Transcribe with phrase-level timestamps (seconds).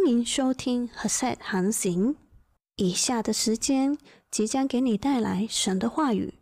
[0.00, 2.16] 欢迎收听和 set 航行。
[2.76, 3.98] 以下的时间
[4.30, 6.32] 即将给你带来神的话语。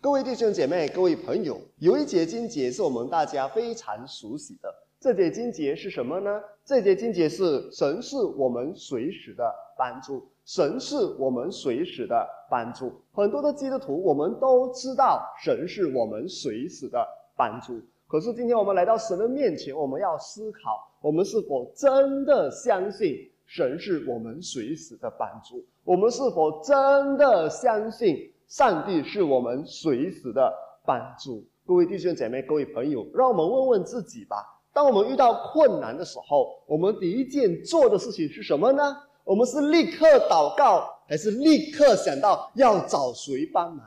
[0.00, 4.68] 各位弟兄姐妹、各位朋友，有一节经节是我们大家非常熟悉的。
[4.98, 6.28] 这节经节是什么呢？
[6.64, 13.00] 这节经节是神是我们随时的帮助，神是我们随时的帮助。
[13.12, 17.80] 很多的基督徒，我们都知道神是我们随时的帮助。
[18.08, 25.62] 可是今天我们来到神的面前，我们要思考：我们是否真的相信神是我们随时的帮助？
[25.84, 30.50] 我们是否真的相信上帝是我们随时的
[30.86, 31.44] 帮助？
[31.66, 34.36] 各位弟兄姐妹、各位朋友，让我们问问自己吧：
[34.72, 38.96] 当我们遇到困难的时候，我们第一件做的事情是什么呢？
[39.24, 43.86] 我们是立刻祷告，还是立刻想到要找谁帮忙？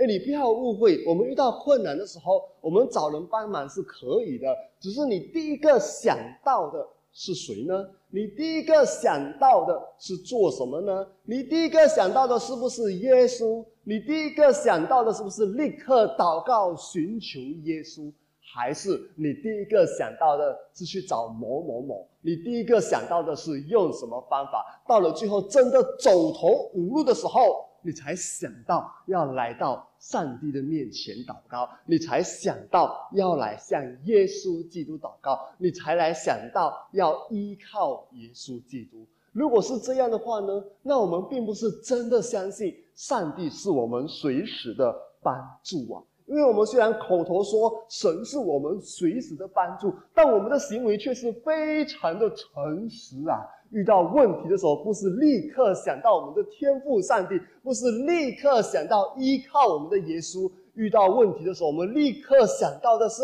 [0.00, 4.46] 哎，你不要误会，我们遇到困难的时候，我们找人帮忙是可以的。
[4.80, 7.86] 只是你第一个想到的是谁呢？
[8.08, 11.06] 你第一个想到的是做什么呢？
[11.24, 13.62] 你第一个想到的是不是耶稣？
[13.84, 18.10] 你第一个想到的是不是立刻祷告寻求耶稣？
[18.40, 22.08] 还是你第一个想到的是去找某某某？
[22.22, 24.82] 你第一个想到的是用什么方法？
[24.88, 27.66] 到了最后真的走投无路的时候。
[27.82, 39.06] 你才想到要来到上帝的面前祷告，你才想到要来向耶稣基督祷告，你才来想到要依靠耶稣基督。
[39.32, 40.64] 如果是这样的话呢？
[40.82, 46.02] 那我们并不是真的相信上帝是我们随时的帮助啊！
[46.26, 53.38] 因为我们虽然口头说神是我们随时的帮助，但我们的行为却是非常的诚实啊！
[53.70, 60.50] 遇到问题的时候，不是立刻想到我们的天赋上帝，不是立刻想到依靠我们的耶稣。
[60.74, 63.22] 遇到问题的时候，我们立刻想到的是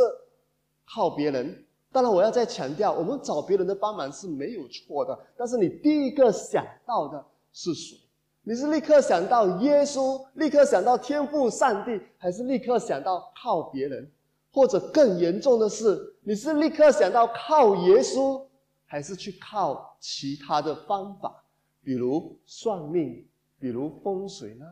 [0.84, 1.64] 靠别人。
[1.92, 5.18] 当然，我要再强调，我们找别人的帮忙是没有错的。
[5.36, 7.96] 但是，你第一个想到的是谁？
[8.42, 14.08] 你是立刻想到耶稣，立刻想到天赋上帝，还是立刻想到靠别人？
[14.52, 18.42] 或者更严重的是，你是立刻想到靠耶稣？
[18.86, 21.44] 还是去靠其他的方法，
[21.82, 23.26] 比如算命，
[23.58, 24.64] 比如风水呢？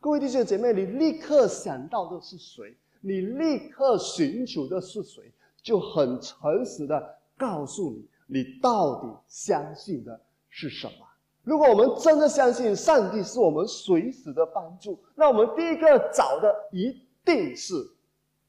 [0.00, 2.74] 各位弟兄姐妹，你立刻想到的是谁？
[3.02, 5.30] 你立刻寻求的是谁？
[5.62, 11.06] 就很诚实的告诉你，你到底相信的是什么？
[11.42, 17.74] 如果我们真的相信上帝是我们随时的帮助，那我们第一个找的一定是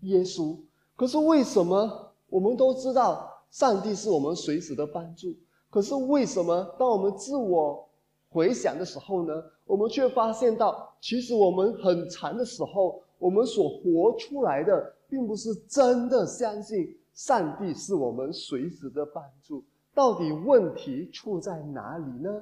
[0.01, 0.57] 耶稣。
[0.95, 3.30] 可是为什么我们都知道？
[3.51, 5.35] 上帝是我们随时的帮助，
[5.69, 7.87] 可是为什么当我们自我
[8.29, 9.43] 回想的时候呢？
[9.65, 19.63] 我们却发现到，其实我们很长的时候，我们所活出来的，并不是真的相信上帝是我们随时的帮助。
[19.93, 22.41] 到底问题出在哪里呢？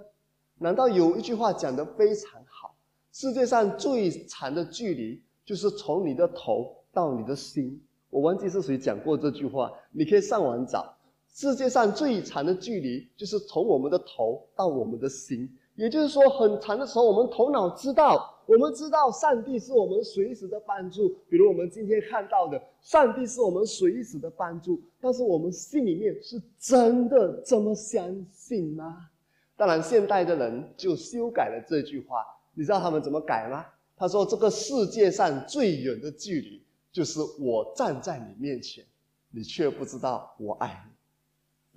[0.60, 2.74] 难道有一句话讲得非常好：
[3.12, 7.82] 世界上最长的距离，就是从你的头到你的心。
[8.12, 10.92] 我忘记是谁讲过这句话，你可以上网找。
[11.32, 15.50] 世界上最长的距离，就是从我们的头到我们的心。
[15.76, 21.16] 也就是说，很长的时候，我们头脑知道，我们知道上帝是我们随时的帮助。
[21.30, 24.82] 比如我们今天看到的，上帝是我们随时的帮助。
[25.00, 29.08] 但是我们心里面是真的这么相信吗？
[29.56, 32.26] 当然，现代的人就修改了这句话。
[32.54, 33.66] 你知道他们怎么改吗？
[33.96, 36.62] 他说：“这个世界上最远的距离，
[36.92, 38.84] 就是我站在你面前，
[39.30, 40.89] 你却不知道我爱你。”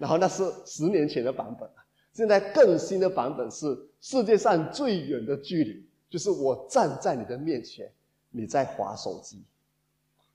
[0.03, 1.71] 然后那是十年前的版本
[2.13, 7.89] 现在更新的版本是世界上最远的距离，就是我站在你的面前，
[8.33, 9.45] 你在划手机，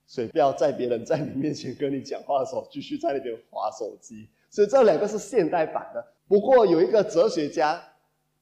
[0.06, 4.30] 所以不要在别人在你面前跟你讲话的时候，继续在那边划手机。
[4.50, 6.02] 所以这两个是现代版的。
[6.30, 7.84] 不过有一个哲学家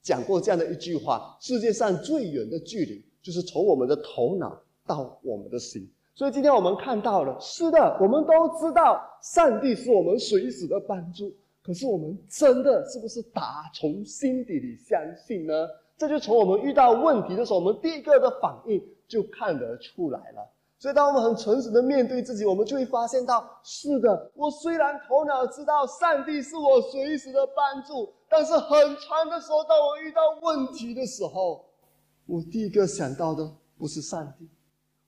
[0.00, 5.90] 讲过这样的一句话：世界上最远的距离，就是从我们的头脑到我们的心。
[6.16, 11.30] 所以今天我们看到了，是的，我们都知道上帝是我们随时的帮助。
[11.62, 15.52] 可是我们真的是不是打从心底里相信呢？
[15.98, 20.50] 这就从我们遇到问题的时候，我们第一个的反应就看得出来了。
[20.78, 31.62] 所以当我们很诚实的面对自己，我们就会发现到，是的，我虽然头脑知道上帝是我随时的帮助，但是很长的时候，当我遇到问题的时候，
[32.24, 33.46] 我第一个想到的
[33.76, 34.48] 不是上帝。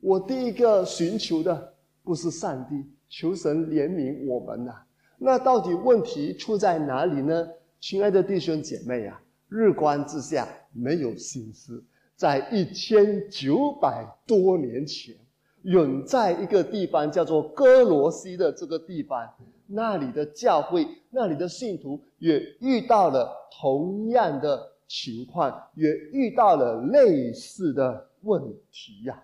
[0.00, 1.75] 我第一个寻求的
[2.05, 4.73] 不是上帝，求神怜悯我们呐。
[5.19, 7.49] 那到底问题出在哪里呢？
[7.81, 11.83] 亲爱的弟兄姐妹啊，日光之下没有心思。
[12.15, 15.15] 在一千九百多年前，
[15.62, 19.29] 远在一个地方叫做哥罗西的这个地方，
[19.67, 28.43] 那里的教会、那里的信徒也遇到了同样的情况，也遇到了类似的问
[28.73, 29.23] 题呀。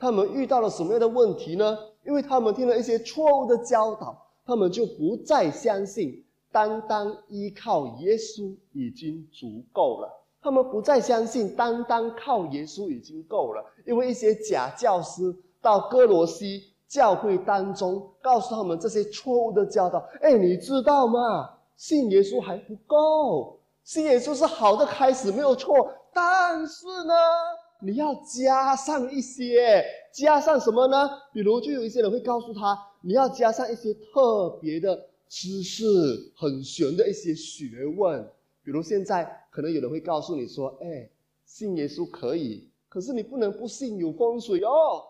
[0.00, 1.78] 他们遇到了什么样的问题呢？
[2.04, 4.16] 因为他们听了一些错误的教导，
[4.46, 10.10] 他们就不再相信单单依靠耶稣已经足够了。
[10.42, 20.02] 他们不再相信单单靠耶稣已经够了，因为一些假教师到哥罗西教会当中，告诉他们这些错误的教导。
[20.22, 21.50] 哎，你知道吗？
[21.76, 25.92] 信耶稣还不够，信耶稣是好的开始，没有错。
[26.12, 27.14] 但是呢，
[27.82, 31.08] 你要加上一些，加上什么呢？
[31.32, 34.96] 比如，就有一些人会告诉他，你要加上一些特别的
[35.28, 35.84] 知识，
[36.36, 38.22] 很玄的一些学问。
[38.62, 41.08] 比如现在可能有人会告诉你说：“哎，
[41.46, 45.02] 信耶稣可以，可是你不能不信有风水哦。”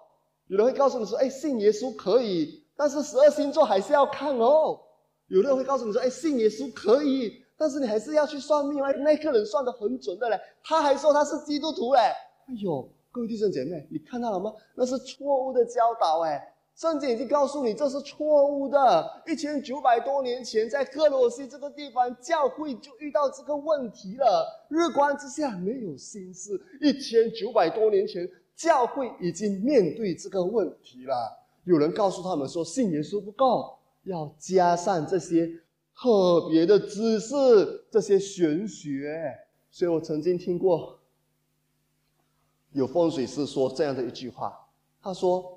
[0.47, 4.79] 有人会告诉你说：“哎，信耶稣可以，但是十二星座还是要看哦。”
[5.27, 12.01] 有人会告诉你说：“哎，信耶稣可以，但是你还是要去算命啊。”那个人算的很准的嘞，他还说他是基督徒嘞。
[12.47, 14.53] 哎呦，各位弟兄姐妹，你看到了吗？
[14.75, 16.55] 那是错误的教导哎。
[16.77, 19.23] 圣经已经告诉你这是错误的。
[19.27, 24.67] 一千九百多年前，在克罗西这个地方，教会就遇到这个问题了。
[24.71, 26.59] 日光之下没有心事。
[26.81, 28.27] 一千九百多年前，
[28.57, 31.15] 教会已经面对这个问题了。
[31.65, 35.47] 有人告诉他们说，信耶稣不够，要加上这些
[35.95, 37.35] 特别的知识，
[37.91, 39.21] 这些玄学。
[39.71, 40.99] 所以我曾经听过
[42.73, 44.53] 有风水师说这样的一句话，
[45.03, 45.57] 他说。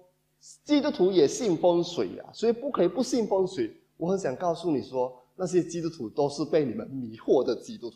[0.66, 3.74] 基督徒也信风水呀，所以不可以不信风水。
[3.96, 7.96] 我很想告诉你说，那些基督徒都是被你们迷惑的基督徒。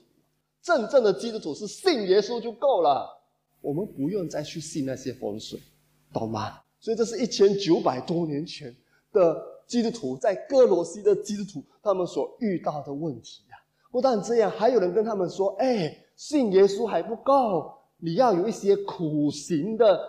[0.61, 3.05] 真正的基督徒是信耶稣就够了，
[3.59, 5.59] 我们不用再去信那些风水，
[6.13, 6.53] 懂吗？
[6.79, 8.73] 所以这是一千九百多年前
[9.11, 13.57] 的基督徒在哥罗西的基督徒他们所遇到的问题呀。
[13.91, 19.99] 不但这样，还有人跟他们说：“哎，信耶稣还不够，你要有一些苦行的。”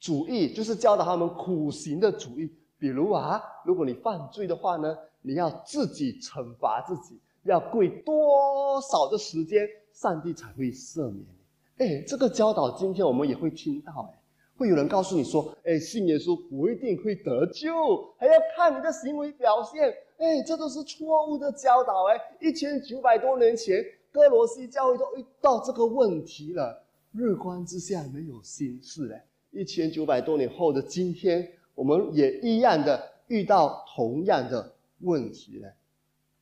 [0.00, 11.26] 主义就是教导他们苦行的主义，比如啊，如果你犯罪的话呢，你要自己惩罚自己，要跪多少的时间，上帝才会赦免
[11.76, 11.84] 你？
[11.84, 14.18] 哎，这个教导今天我们也会听到，哎，
[14.56, 17.70] 会有人告诉你说，哎，信耶稣不一定会得救，
[18.16, 29.20] 还要看你的行为表现，哎，这都是错误的教导，哎，一千九百多年前，哥罗西教会都遇到这个问题了，日光之下没有心事，嘞。
[29.50, 35.66] 一千九百多年后的今天，我们也一样的遇到同样的问题呢。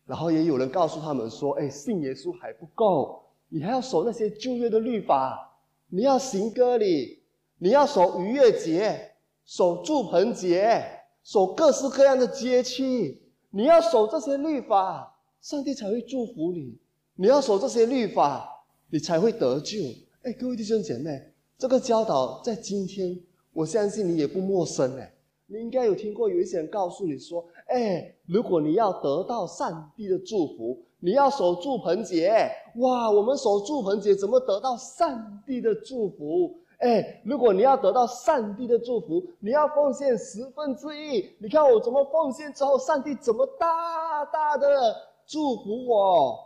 [0.05, 7.23] 然后也有人告诉他们说：“哎，信耶稣还不够，你还要守那些旧约的律法，你要行割礼，
[7.59, 9.13] 你要守逾越节，
[9.47, 10.83] 守祝棚节，
[11.23, 13.19] 守各式各样的节期，
[13.51, 16.79] 你要守这些律法，上帝才会祝福你。
[17.15, 19.79] 你要守这些律法，你才会得救。”
[20.23, 21.33] 哎，各位弟兄姐妹。
[21.57, 23.17] 这个教导在今天，
[23.53, 25.15] 我相信你也不陌生哎。
[25.47, 32.51] 你应该有听过有一些人告诉你说：“哎，如果你要得到上帝的祝福，你要守住棚节。
[32.77, 36.59] 哇，我们守住棚节怎么得到上帝的祝福？
[36.79, 41.31] 哎，如果你要得到上帝的祝福，你要奉献十分之一。
[41.39, 44.95] 你看我怎么奉献之后，上帝怎么大大的
[45.27, 46.39] 祝福我？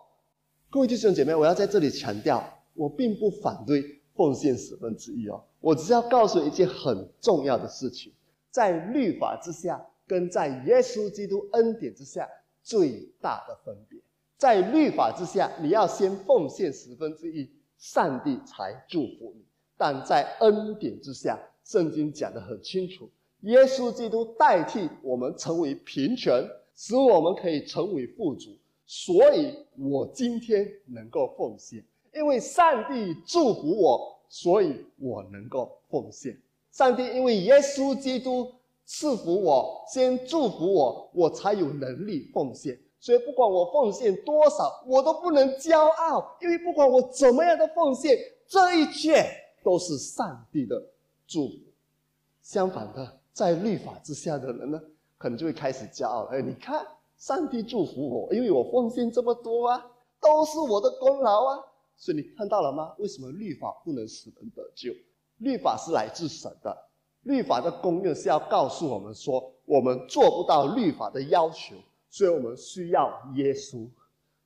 [0.71, 2.43] 各位弟兄姐妹，我要在这里强调，
[2.75, 4.01] 我并不反对。
[4.15, 8.13] 奉献十分之一哦，我只是要告诉一件很重要的事情，
[8.51, 12.29] 在律法之下跟在耶稣基督恩典之下
[12.63, 13.99] 最大的分别，
[14.37, 19.41] 在律法之下，你要先奉献十分之一，上帝才祝福你；
[19.79, 23.09] 但在恩典之下，圣经讲得很清楚，
[23.41, 26.31] 耶稣基督代替我们成为贫穷，
[26.77, 28.51] 使我们可以成为富足，
[28.85, 31.83] 所以我今天能够奉献。
[32.15, 36.37] 因为上帝祝福我，所以我能够奉献。
[36.71, 38.51] 上帝因为耶稣基督
[38.85, 42.79] 赐福我，先祝福我，我才有能力奉献。
[43.01, 48.17] 所以不管我奉献多少，我都不能骄傲，因为不管我怎么样的奉献，
[48.47, 49.27] 这一切
[49.65, 50.81] 都是上帝的
[51.27, 51.55] 祝福。
[52.43, 54.81] 相反的，在律法之下的人呢，
[55.19, 56.31] 可能就会开始骄傲了。
[56.33, 59.85] 哎，你看，上帝祝福我，因为我奉献这么多啊，
[60.21, 61.59] 都是我的功劳啊。
[62.03, 62.93] 所以你看到了吗？
[62.99, 64.93] 为什么律法不能使人得救？
[65.39, 66.77] 律法是来自神的，
[67.23, 71.77] 律法的功用是要告诉我们说，我们做不到律法的要求，
[72.11, 73.87] 所以我们需要耶稣。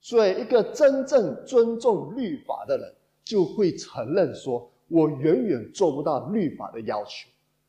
[0.03, 2.95] 所以一个真正尊重律法的人，
[3.25, 7.27] 就会承认说，我远远做不到律法的要求。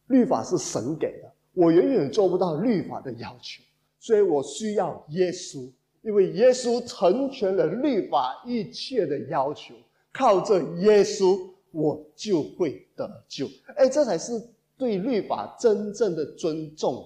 [0.08, 3.64] 律法是神给的，我远远做不到律法的要求。
[4.00, 5.72] 所以我需要耶稣，
[6.08, 9.76] 因为耶稣成全了律法一切的要求。
[10.14, 11.38] 靠着耶稣，
[11.72, 13.46] 我就会得救。
[13.76, 14.42] 哎，这才是
[14.78, 17.06] 对律法真正的尊重。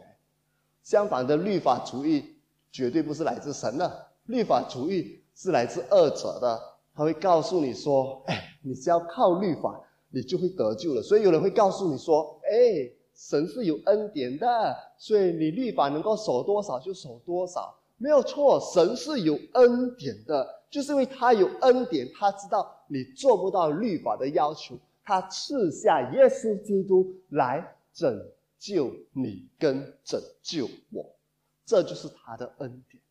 [0.84, 2.24] 相反的，律法主义
[2.72, 6.62] 绝对不是来自神的，律法主义是来自二者的。
[6.94, 9.82] 他会告诉你说：“哎，你只要靠律法，
[10.12, 18.60] 你就会得救了。”所以有人会告诉你说：“哎，神是有恩典的，所以你律法能够守多少就守多少，没有错。
[18.74, 28.22] 神是有恩典的，就是因为他有恩典，他知道。”你做不到律法的要求，他赐下耶稣基督来拯
[28.60, 31.06] 救你跟拯救我，
[31.66, 33.02] 这就是他的恩典。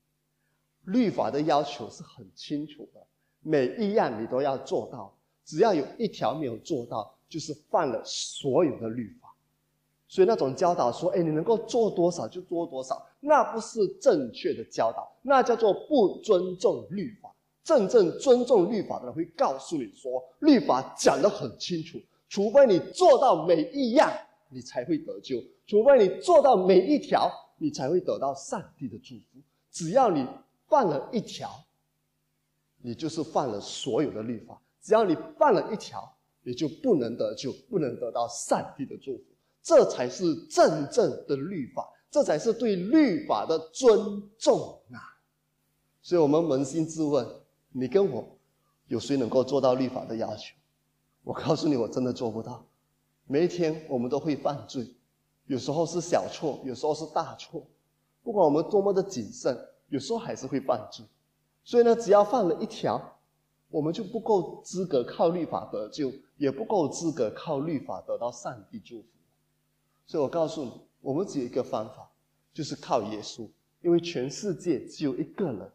[0.84, 3.00] 律法的要求是很清楚的，
[3.40, 5.10] 每一样你都要做到，
[5.46, 9.34] 只要有一条没有做到，就是犯了所有的律法。
[10.08, 17.30] 所以那种教导说：“哎，你能够做多少就做多少”，那不是正确的教导，那叫做不尊重律法。
[17.62, 24.10] 真正尊重律法的人会告诉你说，律法讲得很清楚，除非你做到每一样，
[24.48, 29.38] 你才会得救；除非你做到每一条，你才会得到上帝的祝福。
[29.70, 30.26] 只要你
[30.66, 31.50] 犯了一条，
[32.82, 36.10] 你就是犯了所有的律法；只要你犯了一条，
[36.42, 39.24] 你就不能得救，不能得到上帝的祝福。
[39.62, 44.98] 这才是真正的律法，这才是对律法的尊重啊！
[46.02, 47.26] 所以，我们扪心自问。
[47.72, 48.26] 你跟我，
[48.88, 50.56] 有谁能够做到律法的要求？
[51.22, 52.66] 我告诉你，我真的做不到。
[53.26, 54.92] 每一天我们都会犯罪，
[55.46, 57.64] 有时候是小错，有时候是大错。
[58.24, 59.56] 不管我们多么的谨慎，
[59.88, 61.06] 有时候还是会犯罪。
[61.62, 63.00] 所以呢，只要犯了一条，
[63.68, 69.06] 我们就不够资格靠律法得救，也不够资格靠律法得到上帝祝福。
[70.06, 72.08] 所以我告诉你，我们只有一个方法，
[72.52, 73.48] 就是靠耶稣，
[73.82, 75.70] 因为全世界只有一个人。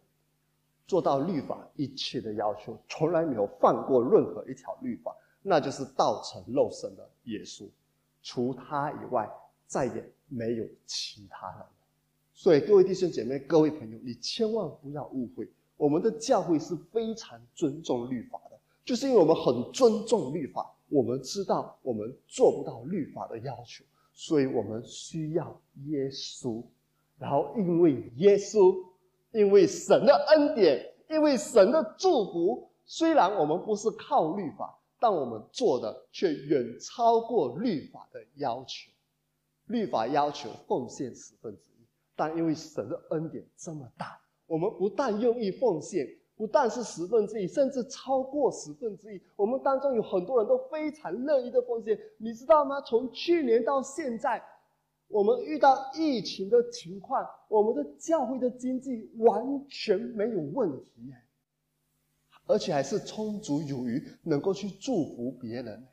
[0.87, 7.67] 做到律法一切的要求，从来没有犯过任何一条律法，那就是道成肉身的耶稣。
[8.21, 9.27] 除他以外，
[9.65, 11.65] 再也没有其他人。
[12.35, 23.83] 所以，各位弟兄姐妹、各位朋友，你千万不要误会，我们的教会是非常尊重律法的，就是因为我们很尊重律法，我们知道我们做不到律法的要求，
[24.15, 26.65] 所以我们需要耶稣。
[27.19, 28.75] 然后，因为耶稣。
[29.31, 38.89] 因为神的恩典，因为神的祝福，虽然我们不是靠律法，但我们做的却远超过律法的要求。
[39.65, 44.17] 律法要求奉献十分之一，但因为神的恩典这么大，
[44.47, 49.21] 我们不但愿意奉献，不但是十分之一，甚至超过十分之一。
[49.35, 52.81] 我们当中有很多人都非常乐意的奉献，你知道吗？
[52.81, 54.43] 从去年到现在。
[55.07, 60.89] 我们遇到疫情的情况，我们的教会的经济完全没有问题，
[62.47, 65.85] 而且还是充足有余，能够去祝福别人。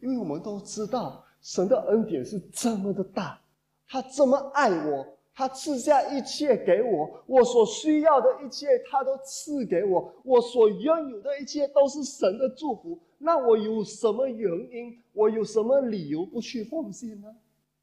[0.00, 3.40] 因为我们都知道，神的恩典是这么的大，
[3.86, 12.98] 他这么爱我，他赐下一切给我，我所需要的一切他都赐给我，我所拥有的一切都是神的祝福。
[13.18, 14.98] 那我有什么原因？
[15.12, 17.34] 我有什么理由不去奉献呢？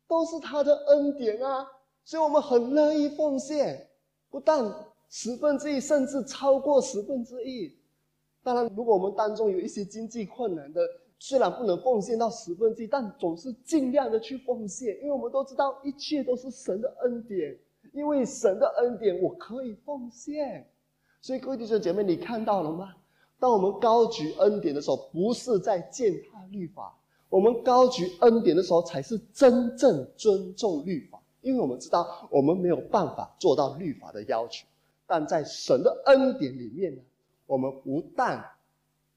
[0.07, 1.67] 都是他的恩典啊，
[2.03, 3.87] 所以我们很乐意奉献，
[4.29, 4.63] 不但
[5.09, 7.75] 十分之一，甚至超过十分之一。
[8.43, 10.81] 当然，如果我们当中有一些经济困难的，
[11.19, 17.55] 虽然不能奉献到十分之一，但总是尽量的去奉献，因为我们都知道一切都是神的恩典，
[17.91, 20.65] 因为神的恩典我可以奉献。
[21.21, 22.95] 所以各位弟兄姐妹，你看到了吗？
[23.37, 26.95] 当我们高举恩典的时候，不是在践踏律法。
[27.29, 34.65] 我们高举恩典的时候，才是真正尊重律法，因为我们知道我们没有办法做到律法的要求，
[35.05, 37.01] 但在神的恩典里面呢，
[37.45, 38.43] 我们不但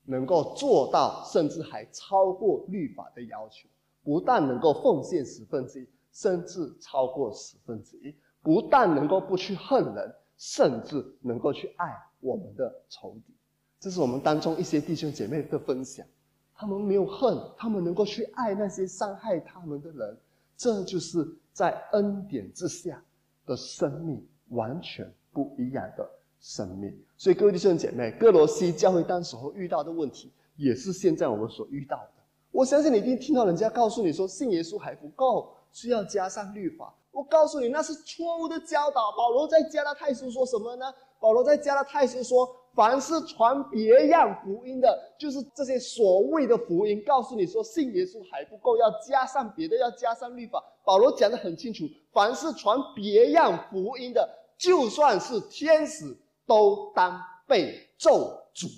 [0.05, 3.69] 能够做到，甚至还超过律法的要求；
[4.03, 13.35] 不但能够奉献十分之一，甚至超过十分之一；不但能够不去恨人，甚至能够去爱我们的仇敌。
[13.79, 16.07] 这是我们当中一些弟兄姐妹的分享。
[16.55, 20.17] 他们没有恨，他们能够去爱那些伤害他们的人，
[20.57, 23.03] 这就是在恩典之下
[23.45, 26.09] 的生命，完全不一样的
[26.43, 26.93] 生命。
[27.17, 32.11] 所以，各位弟兄姐妹，哥罗西教会当时候遇到的问题，也是现在我们所遇到的。
[32.51, 36.95] 我相信你一定听到人家告诉你说，信耶稣还不够，需要加上律法。
[37.11, 39.13] 我告诉你，那是错误的教导。
[39.17, 40.93] 保罗在加拉太书说什么呢？
[41.19, 42.57] 保罗在加拉太书说。
[42.75, 50.59] 凡是传别样福音的，就是这些所谓的福音，告诉你说信耶稣还不够，要加上别的，要加上律法。
[50.83, 51.85] 保罗讲得很清楚，
[52.15, 58.69] 凡是传别样福音的，就算是天使都当被咒诅。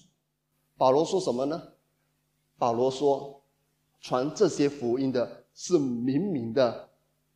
[0.77, 1.63] 保罗说什么呢？
[2.59, 3.41] 保罗说，
[4.01, 6.89] 传这些福音的是明明的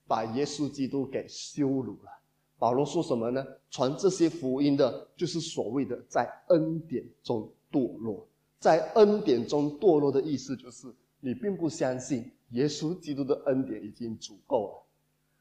[0.06, 2.10] 把耶稣基督给羞辱了。
[2.58, 3.46] 保罗说什么呢？
[3.70, 8.26] 传这些福音的，就是所谓的在恩典中堕落。
[8.58, 14.82] 在恩典中堕落的意思，就是你并不相信耶稣基督的恩典已经足够了，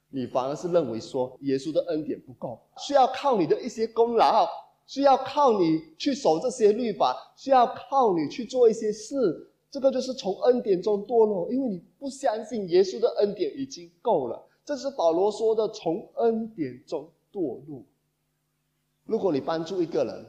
[0.10, 4.48] 你反而是认为说耶稣的恩典不够，需要靠你的一些功劳，
[4.88, 9.52] 需要靠你去守这些律法，需要靠你去做一些事。
[9.70, 14.48] 这个就是从恩典中堕落，因为你不相信耶稣的恩典已经够了。
[14.64, 17.84] 这是保罗说的从恩典中堕落。
[19.06, 20.26] 如果你帮助一个人，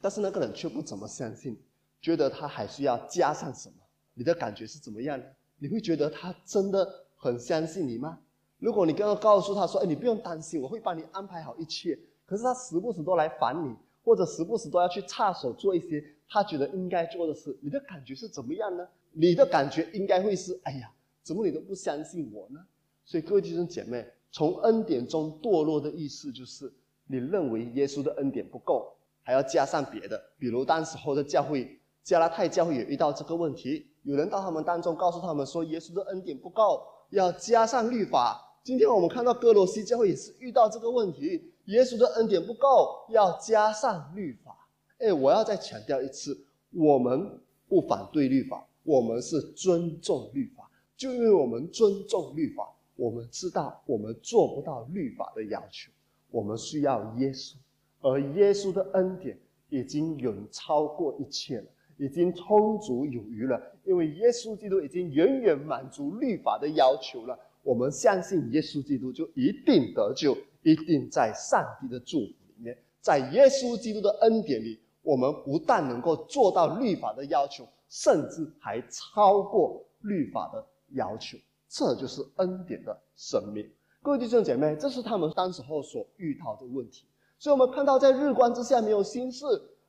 [0.00, 1.58] 但是那个人却不怎么相信。
[2.00, 3.74] 觉得他还需要加上什么？
[4.14, 5.20] 你的感觉是怎么样？
[5.58, 6.86] 你会觉得他真的
[7.16, 8.18] 很相信你吗？
[8.58, 11.98] 如果你刚刚告诉他说：“哎，你不用担心，我会帮你安排好一切。”
[12.32, 18.88] 可是他时不时都来烦你，或者时不时都要去插手做一些他觉得应该做的事，你的感觉是怎么样呢？
[19.12, 20.90] 你的感觉应该会是：“哎呀，
[21.22, 22.58] 怎么你都不相信我呢？”
[23.04, 26.72] 所以各位弟兄姐妹，从恩典中堕落的意思就是，
[27.06, 28.90] 你认为耶稣的恩典不够，
[29.22, 31.78] 还要加上别的，比如当时候的教会。
[32.02, 38.40] 加拉太教会也遇到这个问题，有人到他们当中告诉他们说，耶稣的恩典不够，要加上律法。
[38.64, 44.56] 今天我们看到哥罗西教会也是遇到这个问题，耶稣的恩典不够，要加上律法。
[44.98, 46.36] 哎，我要再强调一次，
[46.72, 47.38] 我们
[47.68, 50.68] 不反对律法，我们是尊重律法。
[50.96, 55.90] 就因为我们尊重律法，我们知道我们做不到律法的要求，
[56.30, 57.54] 我们需要耶稣，
[58.00, 59.38] 而耶稣的恩典
[59.68, 61.66] 已经远超过一切了。
[61.98, 67.38] 已经充足有余了，因为耶稣基督已经远远满足律法的要求了。
[67.62, 81.36] 我们相信耶稣基督就一定得救，一定在上帝的祝福里面，在耶稣基督的恩典里，我们不但能够做到律法的要求，甚至还超过律法的要求。
[81.68, 83.68] 这就是恩典的生命。
[84.02, 87.06] 各位弟兄姐妹，这是他们当时候所遇到的问题。
[87.38, 89.44] 所以，我们看到在日光之下没有心事。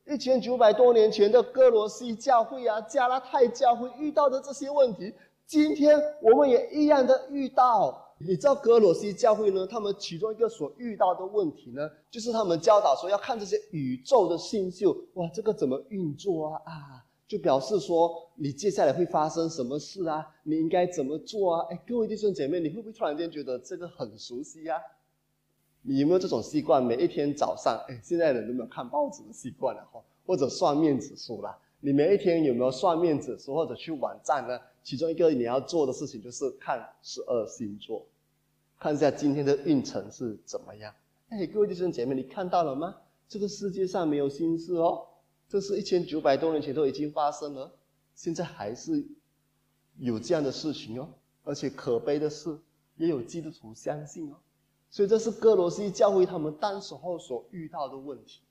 [0.05, 5.13] 一千九百多年前的哥罗西教会啊，加拉太教会遇到的这些问题，
[5.45, 8.02] 今天我们也一样的遇到。
[8.25, 9.67] 你知道哥罗西教会呢？
[9.67, 16.61] 他们其中一个所遇到的问题呢，就是他们教导说要看这些宇宙的星宿，哇，这个怎么运作啊？
[16.65, 20.25] 啊，就表示说你接下来会发生什么事啊？
[20.43, 21.67] 你应该怎么做啊？
[21.69, 24.75] 哎，各位弟兄姐妹，你会不会突然间觉得这个很熟悉呀？
[25.81, 26.83] 你有没有这种习惯？
[26.83, 31.57] 每一天早上，哎，现在人都没有看报纸的习惯了哈，或者算面子数啦。
[31.81, 34.57] 你每一天有没有算面子数，或者去网站呢？
[34.81, 38.05] 其中一个你要做的事情就是看十二星座，
[38.83, 40.93] 看一下今天的运程是怎么样。
[41.29, 42.93] 哎，各位弟兄姐妹，你看到了吗？
[43.29, 45.07] 这个世界上没有心事哦，
[45.47, 47.73] 这是一千九百多年前都已经发生了，
[48.13, 49.07] 现在还是
[49.99, 51.07] 有这样的事情哦。
[51.45, 52.59] 而且可悲的是，
[52.97, 54.35] 也有基督徒相信哦。
[54.89, 58.41] 所以这是哥罗西教会他们当时候所遇到的问题，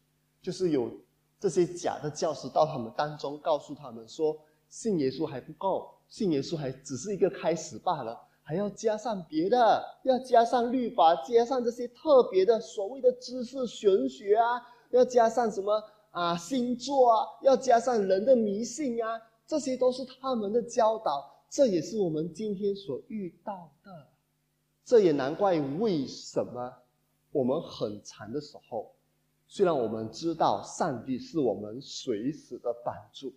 [0.40, 0.90] 就是有
[1.38, 4.34] 这些假的教师到他们当中，告诉他们说，
[4.70, 24.06] 信耶稣还不够，信耶稣还只是一个开始罢了，还要加上别的，要加上律法，加上这些特别的所谓的知识玄学啊，要加上什么啊星座啊，要加上人的迷信啊，这些都是他们的教导，这也是我们今天所遇到的。
[24.84, 26.72] 这也难怪，为什么
[27.30, 28.92] 我们很长的时候，
[29.46, 33.32] 虽然我们知道上帝是我们随时的帮助，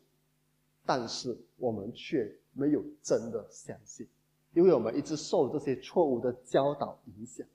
[0.84, 4.08] 但是我们却没有真的相信，
[4.56, 7.46] 因为我们一直受这些错误的教导影响。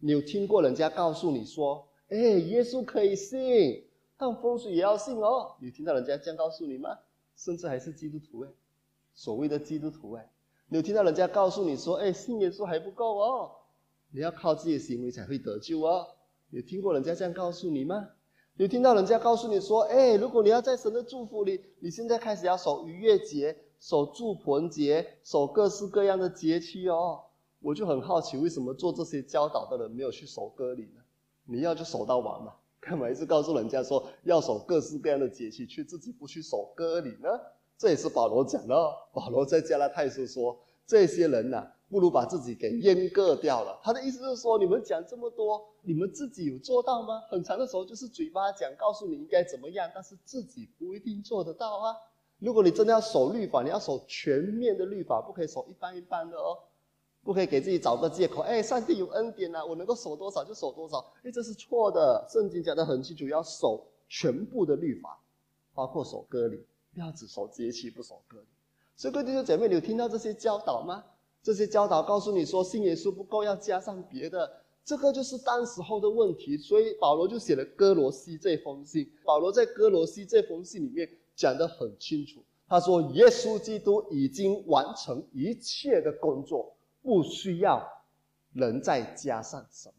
[0.00, 3.84] 你有听过人家告诉你说：“哎，耶稣可以信，
[4.16, 6.88] 但风水也要信哦。”你听到人家这样告诉你吗？
[7.36, 8.48] 甚至还是基督徒哎，
[9.14, 10.28] 所谓的基督徒哎。
[10.68, 13.50] 你有听到人家告诉你说：“哎，信耶稣还不够哦，
[14.10, 16.06] 你要靠自己的行为才会得救哦。”
[16.50, 18.08] 有听过人家这样告诉你吗？
[18.56, 27.20] 有听到人家告诉你说：“哎，如果你要在神的祝福里，你现在开始要守逾越节、守住棚节、守各式各样的节期哦。”
[27.60, 31.02] 我就很好奇，为什么做这些教导的人没有去守割礼呢？
[31.46, 37.28] 你要就守到完嘛，干嘛一直告诉人家说要守各式各样的节期，却自己不去守割礼呢？
[37.76, 38.74] 这也是保罗讲的。
[39.12, 47.20] 保罗在加拉太书说：“这些人呐，不如把自己给阉割掉了。”他的意思是说，你们讲这么多，你们自己有做到吗？
[47.28, 51.94] 很长的时候就是嘴巴讲，告诉你应该怎么样，但是自己不一定做得到啊。
[52.42, 56.58] 如果你真的要守律法，你要守全面的律法，不可以守一般一般的哦。
[57.24, 62.26] 不可以给自己找个借口，哎，上帝有恩典啊，我能够守多少就守多少，哎，这是错的。
[62.28, 65.20] 圣经讲的很清楚，要守全部的律法，
[65.72, 68.46] 包括守割礼，不要只守节期不守割礼。
[68.96, 71.04] 所以各位弟兄姐妹，你有听到这些教导吗？
[71.44, 74.52] 这些教导告诉你说，信耶稣不够，要加上别的，
[74.84, 76.56] 这个就是当时候的问题。
[76.56, 79.08] 所以保罗就写了哥罗西这封信。
[79.24, 86.74] 保罗在哥罗西这封信里面讲得很清楚，他说耶稣基督已经完成一切的工作。
[87.04, 87.84] 不需要
[88.52, 89.94] 人再加上什么。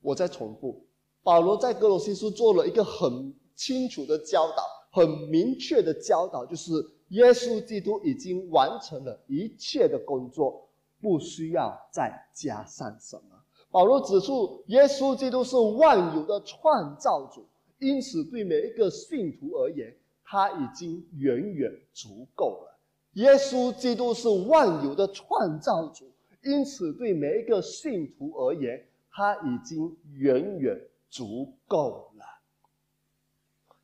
[0.00, 0.84] 我再重复，
[1.22, 6.72] 保罗在哥罗西书做了一个很清楚的教导，很明确的教导，就是
[7.10, 10.68] 耶稣基督已经完成了一切的工作，
[11.00, 13.40] 不需要再加上什么。
[13.70, 17.46] 保罗指出，耶稣基督是万有的创造主，
[17.78, 19.96] 因此对每一个信徒而言，
[20.32, 22.78] 他已经远远足够了。
[23.20, 26.10] 耶稣基督是万有的创造主。
[26.42, 32.24] 因此，对每一个信徒而言，他已经远远足够了。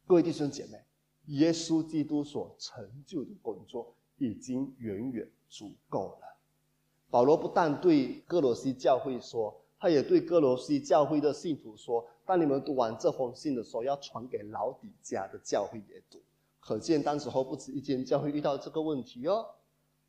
[0.06, 0.82] 各位弟兄姐妹，
[1.26, 6.38] 耶稣基督所成就的工作已经远远足够了。
[7.10, 16.18] 保罗不但对哥罗西教会说，他也对哥罗西教会的信徒说：当你们读完这封信的时候，要传给老底家的教会也读。
[16.68, 19.42] 可见当时候不止一间教会遇到这个问题哦。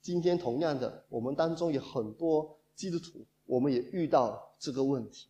[0.02, 5.30] 今天同样的，我们当中有很多基督徒，我们也遇到这个问题。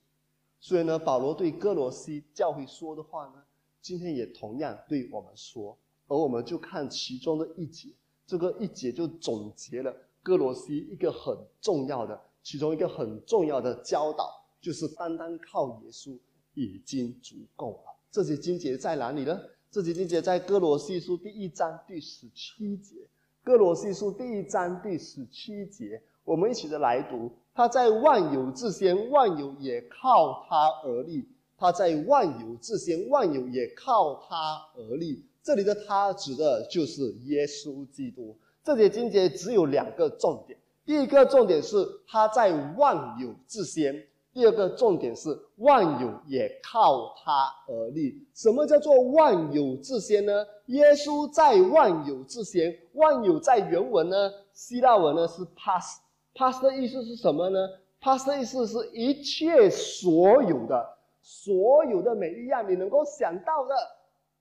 [0.60, 3.44] 所以呢，保罗对哥罗西教会说的话呢，
[3.80, 5.78] 今天也同样对我们说。
[6.08, 7.90] 而我们就看其中的一节，
[8.26, 16.18] 这个一节就总结了哥罗西一个很重要的，其中一个很重要的教导，就是单单靠耶稣
[16.56, 17.96] 已经足够了。
[18.10, 19.40] 这些经节在哪里呢？
[19.72, 22.96] 这节经节在哥罗西书第一章第十七节。
[23.44, 27.32] 哥罗西书第一章第十七节，我们一起的来读。
[27.54, 31.24] 他在万有之先，万有也靠他而立；
[31.56, 35.24] 他在万有之先，万有也靠他而立。
[35.44, 38.36] 这里的他指的就是耶稣基督。
[38.64, 44.04] 这节经节只有两个重点，第一个重点是他在万有之先。
[44.32, 48.16] 第二个重点是万有也靠他而立。
[48.36, 50.46] 什么叫做万有之先呢？
[50.68, 52.74] 耶稣在万有之先。
[52.94, 57.60] 万有在原文呢，希腊文呢是 past，past 的意思是什么呢
[58.02, 63.76] ？past 的意思是一切所有的，所有的每一样你能够想到的，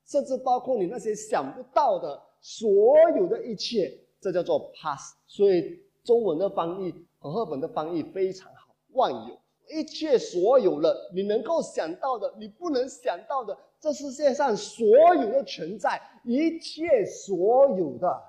[0.06, 5.14] 甚至包括你那些想不到的所有的一切，这叫做 past。
[5.26, 9.38] 所以中文的翻译和赫本的翻译非常好，万有。
[9.70, 18.22] 一切所有的你能够想到的，你不能想到的，这世界上所有的存在，一切所有的，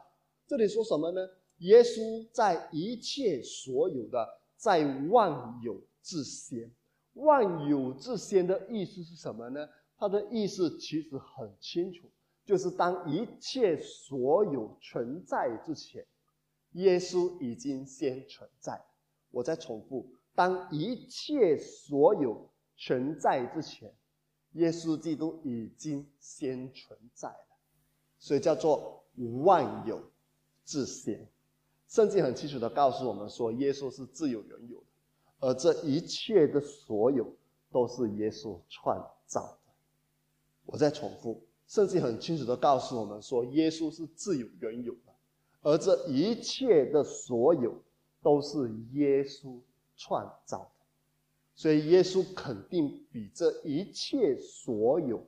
[0.47, 1.21] 这里说什么呢？
[1.59, 6.71] 耶稣在一切所有的，在万有之先。
[7.13, 9.67] 万有之先的意思是什么呢？
[9.97, 12.07] 它的意思其实很清楚，
[12.45, 16.05] 就是当一切所有存在之前，
[16.73, 18.81] 耶稣已经先存在。
[19.31, 20.09] 我再重复。
[20.39, 23.93] 当一切所有存在之前，
[24.53, 27.57] 耶稣基督已经先存在了，
[28.19, 29.03] 所以叫做
[29.43, 30.01] 万有
[30.63, 31.27] 之先。
[31.89, 34.85] 圣经很清楚的告诉我们说，耶稣是自有原有的，
[35.41, 37.35] 而这一切的所有
[37.69, 39.73] 都是耶稣创造的。
[40.67, 45.13] 我再重复，圣经很清楚的告诉我们说，耶稣是自有原有的，
[45.63, 47.83] 而这一切的所有
[48.21, 49.59] 都是耶稣。
[49.99, 50.85] 创造的，
[51.53, 55.21] 所以耶稣肯定比这一切所有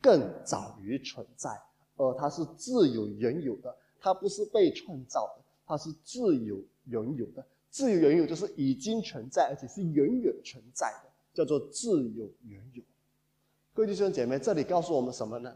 [0.00, 1.50] 更早于存在，
[1.96, 7.46] 而他是自有原有的，他不是被创造的，他是自有原有的。
[7.68, 12.82] 自有原有就是已经存在，而且是远远存在的，叫做自有原有。
[13.74, 15.54] 各位弟兄姐妹，这里告诉我们什么呢？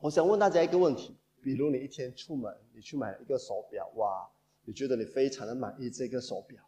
[0.00, 4.26] 我想问大家一个问题：比如你一天出门，你去买一个手表，哇，
[4.64, 6.60] 你觉得你非常的满意这个手表。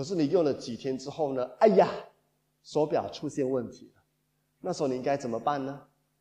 [0.00, 1.44] 可是你用了几天之后呢？
[1.58, 1.86] 哎呀，
[2.62, 4.02] 手表出现问题了。
[4.58, 5.78] 那时候你应该怎么办呢？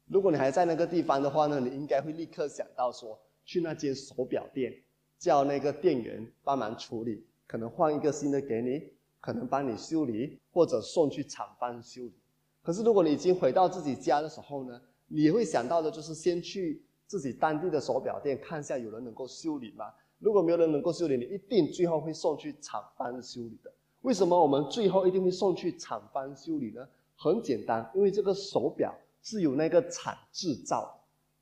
[0.07, 4.73] 如果你还在那个地方的话呢，你应该会立刻想到说，去那间手表店，
[5.17, 12.13] 叫那个店员帮忙处理，可能换一个新的给你，可能帮你修理，或者送去厂方修理。
[12.61, 19.85] 可是如果你已经回到自己家的时候呢，你会想到的就是先去自己当地的手表店看一下，有人能够修理吗？
[20.19, 23.71] 如果没有人能够修理，你一定最后会送去厂方修理的。
[24.01, 26.87] 为什么我们最后一定会送去厂方修理呢？
[27.15, 30.97] 很简单，因为这个手表是由那个厂制造，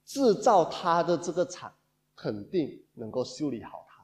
[0.06, 1.72] 制造它的这个厂
[2.16, 4.04] 肯定能够修理好它，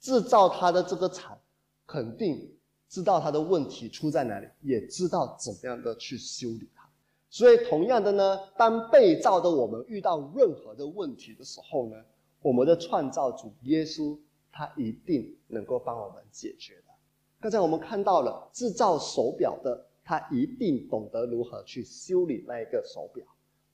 [0.00, 1.38] 制造它的这个厂
[1.86, 2.52] 肯定
[2.88, 6.82] 知道它的问题出在哪里，也知道怎么样的去修理它。
[7.30, 11.96] 所以，同样的呢，当被造的我们遇到任何的问题的时候呢，
[12.42, 14.18] 我们的创造主耶稣
[14.50, 16.92] 他一定能够帮我们解决的。
[17.40, 23.24] 刚才我们看到了制造手表的，他一定懂得如何去修理那一个手表。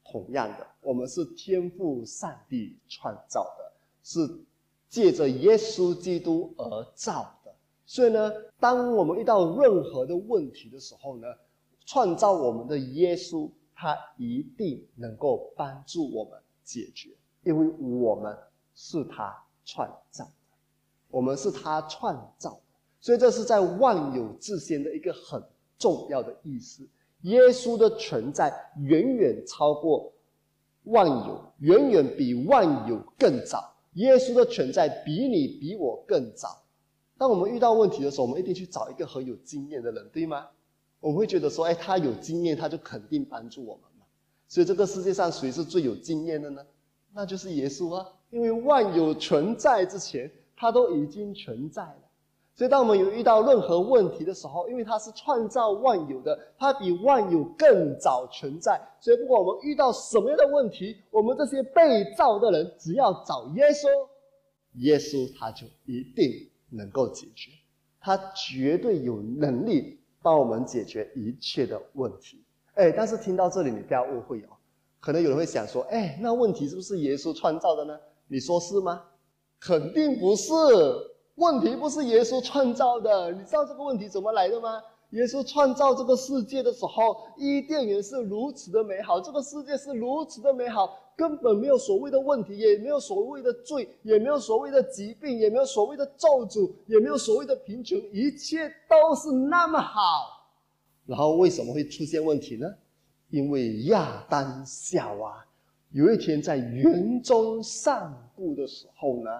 [0.04, 4.20] 同样的，我们是天赋上帝创造的，是
[4.88, 7.54] 借着耶稣基督而造的。
[7.84, 11.26] 所以呢，当我们遇到任何的问题的时候呢，
[11.84, 17.10] 创造我们的耶稣，他一定能够帮助我们解决，
[17.44, 18.34] 因为我们
[18.80, 20.30] 是他创造的，
[21.10, 22.60] 我们是他创造的。
[23.00, 25.42] 所以这是在万有之先的一个很
[25.76, 26.86] 重要的意思。
[27.22, 30.12] 耶稣的存在远远超过
[30.84, 33.74] 万有，远远比万有更早。
[33.94, 36.62] 耶稣的存在比你比我更早。
[37.16, 40.46] 当我们遇到问题的时候，我们一定去找一个很有经验的人，对吗？
[41.00, 44.06] 我们会觉得说，哎，他有经验，他就肯定帮助我们嘛。
[44.46, 46.64] 所以这个世界上谁是最有经验的呢？
[47.12, 48.06] 那就是耶稣啊！
[48.30, 51.96] 因为万有存在之前，他都已经存在了。
[52.54, 58.80] 所以，当我们有遇到任何问题的时候，因为他是创造万有的，他比万有更早存在。
[59.00, 63.88] 所以，不管我们遇到什么样的问题，我们这些被造的人，只要找耶稣，
[64.74, 67.52] 耶稣他就一定能够解决，
[68.00, 72.42] 他绝对有能力帮我们解决一切的问题。
[72.74, 74.57] 哎，但是听到这里，你不要误会哦，
[75.00, 77.98] 可能有人会想说，哎，那问题是不是耶稣创造的呢？
[78.26, 79.02] 你说是吗？
[79.60, 80.52] 肯定不是。
[81.36, 84.82] 问题不是耶稣创造的，你知道这个问题怎么来的吗？
[85.10, 100.00] 耶稣创造这个世界的时候，伊甸园是如此的美好，这个世界是如此的美好，根本没有所谓的问题，也没有所谓的罪，也没有所谓的疾病，也没有所谓的咒诅，也没有所谓的贫穷，一切都是那么好。
[101.06, 102.66] 然后为什么会出现问题呢？
[103.30, 105.44] 因为亚当夏娃
[105.92, 109.30] 有一天在园中散步的时候呢。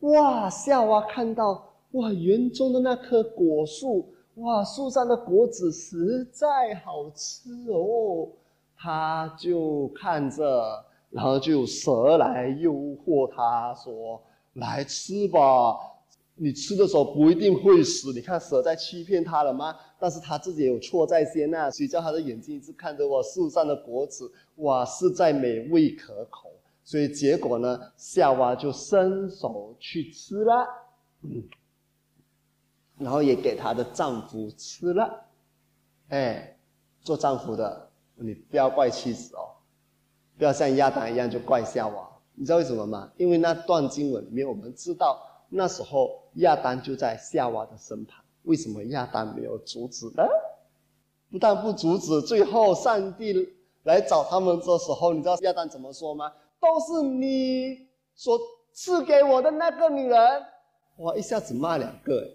[0.00, 0.50] 哇！
[0.50, 8.28] 夏娃看到哇，园中的那棵果树，哇，树上的果子实在好吃哦。
[8.76, 14.20] 他就看着，然后就蛇来诱惑他说
[14.54, 15.76] ：“来吃吧，
[16.42, 18.12] 你吃的时候不一定会死。
[18.12, 19.76] 你看蛇在欺骗他了吗？
[19.96, 21.70] 但是他自己有错在先呐。
[21.70, 24.28] 谁叫他的眼睛一直看着我树上的果子？
[24.56, 26.50] 哇，实在美味可口。”
[26.82, 30.66] 所以结果呢，夏娃就伸手去吃了，
[31.22, 31.40] 嗯，
[32.98, 35.24] 然后也给她的丈夫吃了，
[36.08, 36.58] 哎，
[37.02, 39.54] 做丈夫的，你不要怪妻子哦，
[40.36, 42.08] 不要像亚当一样就怪夏娃。
[42.34, 43.12] 你知道为什么吗？
[43.16, 48.24] 因为那段经文里面，我们知道那时候亚当就在夏娃的身旁。
[48.44, 50.24] 为什么亚当没有阻止呢？
[51.30, 53.48] 不但不阻止，最后上帝
[53.84, 56.32] 来找他们的时候，你知道亚当怎么说吗？
[56.58, 58.38] 都是你所
[58.72, 60.42] 赐给我的那个女人，
[60.96, 61.14] 哇！
[61.14, 62.28] 一下子骂两个，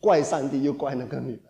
[0.00, 1.42] 怪上帝又怪那个女人，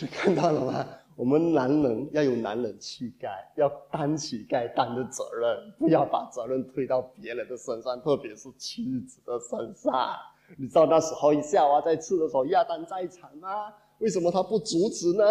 [0.00, 0.86] 你看到了吗？
[1.14, 10.16] 我们男人要有男人气概，要担起该担的责任，不要把责任推到别人的身上，特别是妻子的身上。
[10.58, 13.72] 你知道那时候夏娃在吃的时候，亚当在场吗？
[13.98, 15.24] 为什么他不阻止呢？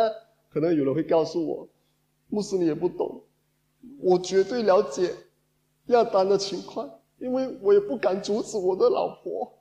[0.50, 1.68] 可能有人会告诉我，
[2.30, 3.22] 牧师你也不懂，
[4.00, 5.14] 我绝对了解。
[5.88, 9.52] 亚当的情况，因为我也不敢阻止我的老婆，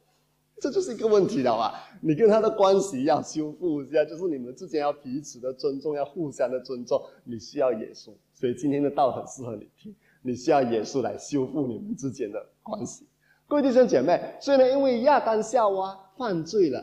[0.60, 1.74] 这就是一个问题了吧？
[2.00, 7.00] 你跟他的关系要修复一下，就是你们之间要彼此的尊重，要互相的尊重。
[7.24, 9.94] 你需要耶稣，所以今天的道很适合你听。
[10.22, 13.06] 你需要耶稣来修复你们之间的关系。
[13.50, 16.80] 各位弟兄姐妹，所以呢，因为亚当夏娃犯罪了，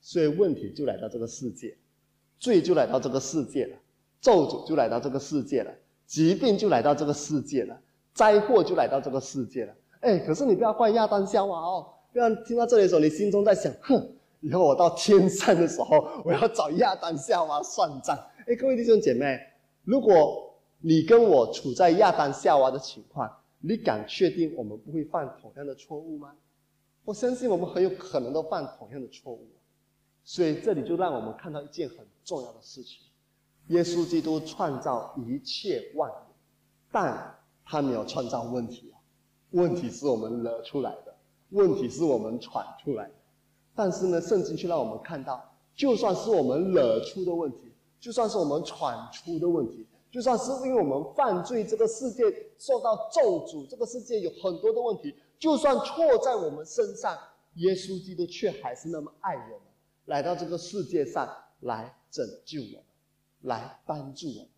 [0.00, 1.76] 所以问题就来到这个世界，
[2.38, 3.76] 罪就来到这个世界了，
[4.18, 5.70] 咒诅就来到这个世界了，
[6.06, 7.78] 疾病就来到这个世界了。
[8.14, 14.02] 灾祸就来到这个世界了，哎，可是你不要怪亚当夏娃哦，不要听到这里的时候，你心中在想，哼，
[14.40, 18.18] 以后我到天上的时候，我要找亚当夏娃算账。
[18.46, 19.38] 哎，各位弟兄姐妹，
[19.84, 20.50] 如果
[20.80, 23.30] 你跟我处在亚当夏娃的情况，
[23.66, 26.34] 你敢确定我们不会犯同样的错误吗？
[27.04, 29.48] 我相信我们很有可能都犯同样的错误，
[30.24, 33.00] 所以这里就让我们看到一件很重要的事情：
[33.68, 36.14] 耶稣基督创造一切万物，
[36.92, 37.34] 但。
[37.68, 38.96] 他没有创造问题啊，
[39.50, 41.12] 问题是我们惹出来的，
[41.50, 43.14] 问题是我们闯出来的。
[43.74, 52.22] 但是呢，圣经却让我们看到，就算是我们惹出的问题，就算是我们闯出的问题，就算是因为我们犯罪，这个世界
[52.58, 57.18] 受到咒诅，这个世界有很多的问题，就算错在我们身上，
[57.54, 59.60] 耶稣基督却还是那么爱我们，
[60.06, 61.28] 来到这个世界上，
[61.60, 62.84] 来拯救我们，
[63.42, 64.48] 来帮助我们，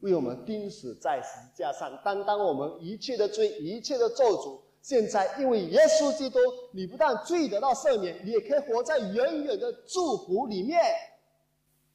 [0.00, 4.60] 为我们钉死在十字架上，担当我们一切的罪、一切的咒诅。
[4.80, 6.40] 现在，因为耶稣基督，
[6.72, 10.80] 你不但罪得到赦免，你也可以活在远远的祝福里面。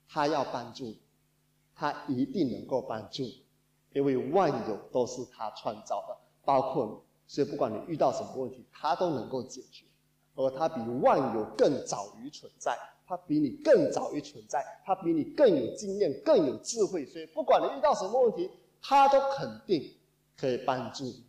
[0.08, 0.98] 他要帮助你，
[1.78, 3.24] 他一定能够帮助，
[3.94, 7.08] 因为万有都是他创造的，包括你。
[7.30, 9.86] 所以，不管你遇到什么问题，他都能够解决。
[10.34, 17.06] 而他比万有更早于存在，他比你更早于存在，他比你更有经验、更有智慧。
[17.06, 18.50] 所以，不管你遇到什么问题，
[18.82, 19.94] 他都肯定
[20.38, 21.26] 可以帮助你。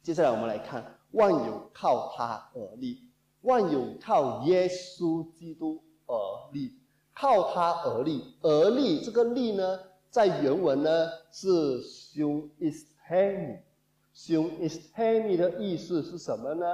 [0.00, 3.02] 接下来我们来看，万有靠他而立，
[3.40, 6.14] 万有靠耶稣基督而
[6.52, 6.78] 立，
[7.20, 9.78] 靠他而立，而立这个立呢，
[10.08, 16.64] 在原文呢是 “sun is hemi”，“sun is hemi” 的意思是什么呢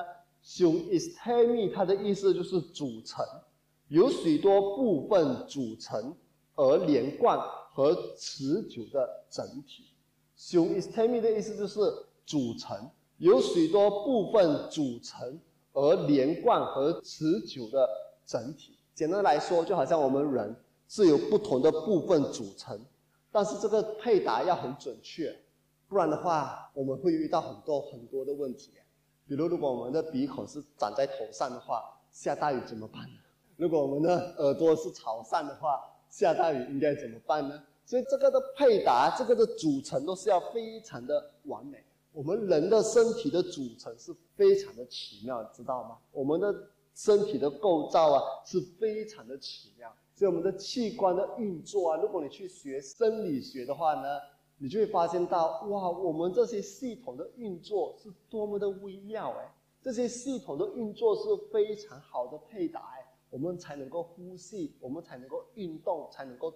[0.45, 3.27] ？“sun is hemi” 它的意思就是组成，
[3.89, 6.15] 有许多部分组成
[6.55, 7.37] 而连贯
[7.73, 9.87] 和持久的整体。
[10.39, 11.81] “sun is hemi” 的意思就是
[12.25, 12.89] 组成。
[13.19, 15.41] 有许多部分组成
[15.73, 17.89] 而连贯和持久的
[18.25, 18.76] 整体。
[18.97, 20.57] 简单来说，就好像我们人
[20.89, 22.81] 是由不同的部分组成，
[23.31, 25.37] 但是这个配搭要很准确，
[25.87, 28.73] 不然的话，我们会遇到很多很多的问题。
[29.29, 33.19] 比如，如果我们的鼻孔是长在头上的话，下大雨怎么办呢？
[33.59, 35.79] 如果我们的耳朵是朝上的话，
[36.09, 37.63] 下大雨应该怎么办呢？
[37.85, 41.85] 所以，这个的配搭，这个的组成都是要非常的完美。
[42.15, 45.99] 我们人的身体的组成是非常的奇妙，知道吗？
[46.13, 46.51] 我们的
[46.97, 54.19] 身体的构造啊是非常的奇妙，所以我们的器官的运作啊，如果你去学生理学的话呢，
[54.57, 59.55] 你就会发现到哇，我们这些系统的运作是多么的微妙哎！
[59.83, 62.83] 这些系统的运作是非常好的配搭，
[63.29, 66.53] 我们才能够呼吸，我们才能够运动，才能够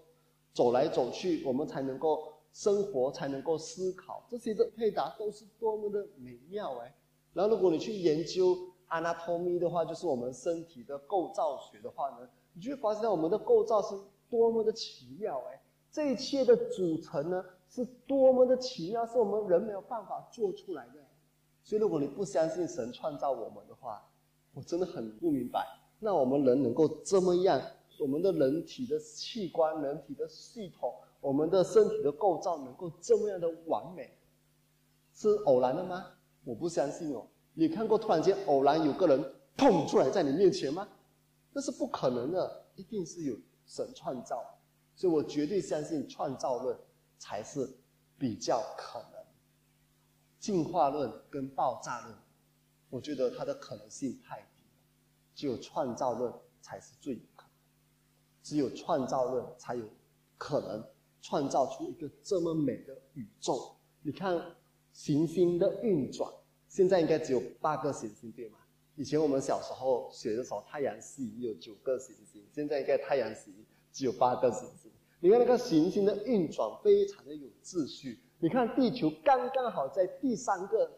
[0.54, 2.32] 走来走去，我们才能够。
[2.52, 6.92] 生活才能够思考，这些的配搭都是多么的美妙哎！
[7.32, 8.58] 然后如果你去研究
[8.90, 13.98] anatomy 的话，就是我们身体的构造学的话呢，你就会发现我们的构造是
[14.28, 15.60] 多么的奇妙哎！
[15.90, 21.00] 这一切的组成呢，是多么的奇妙，是我们人没有办法做出来的。
[21.62, 24.06] 所以如果你不相信神创造我们的话，
[24.54, 25.66] 我真的很不明白，
[25.98, 27.60] 那我们人能够这么样，
[27.98, 30.94] 我们的人体的器官、人体的系统。
[31.20, 34.10] 我们的身体的构造能够这么样的完美，
[35.12, 36.06] 是偶然的吗？
[36.44, 37.26] 我不相信哦。
[37.54, 40.88] 你看过突然间偶然有个人蹦出来在你面前吗？
[41.52, 43.36] 那是不可能的，一定是有
[43.66, 44.42] 神创造。
[44.94, 46.78] 所以我绝对相信创造论
[47.18, 47.68] 才是
[48.18, 49.24] 比较可能。
[50.38, 52.16] 进化论跟爆炸论，
[52.88, 54.62] 我觉得它的可能性太低，
[55.34, 57.52] 只有创造论才是最有可能。
[58.42, 59.84] 只有创造论才有
[60.38, 60.82] 可能。
[61.22, 64.42] 创造出一个这么美的宇宙，你看
[64.90, 66.32] 行星的运转，
[66.70, 68.58] 现在应该只有八个行星，对吗？
[68.94, 73.52] 以前我们小时候学的时候，太阳系有九个行星，现在应该太阳系
[73.92, 74.88] 只有八个行星。
[75.18, 80.88] 你看那个行星的运转非常的有秩序，你看地球刚刚好在第三个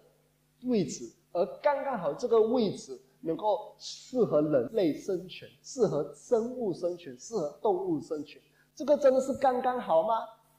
[0.64, 8.38] 位置，而刚刚好这个位置能够适合人类生存，适合生物生存，适合动物生存。
[8.74, 10.16] 这个真的是刚刚好吗？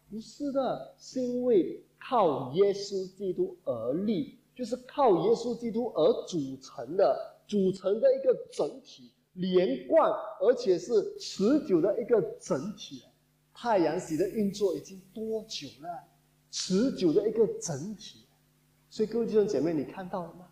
[0.10, 13.04] 不是的，是因为靠耶稣基督而立，就是靠耶稣基督而组成的，组成的一个整体，连贯而且是持久的一个整体。
[13.54, 16.04] 太阳系的运作已经多久了？
[16.50, 18.26] 持久的一个整体。
[18.90, 20.48] 所以各位弟兄姐妹，你看到了吗？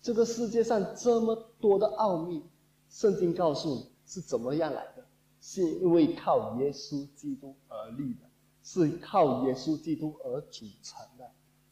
[0.00, 2.42] 这个世界上这么多的奥秘，
[2.88, 5.04] 圣经告诉你是怎么样来的。
[5.40, 8.28] 是因为靠耶稣基督而立的，
[8.64, 11.17] 是靠耶稣基督而组成的，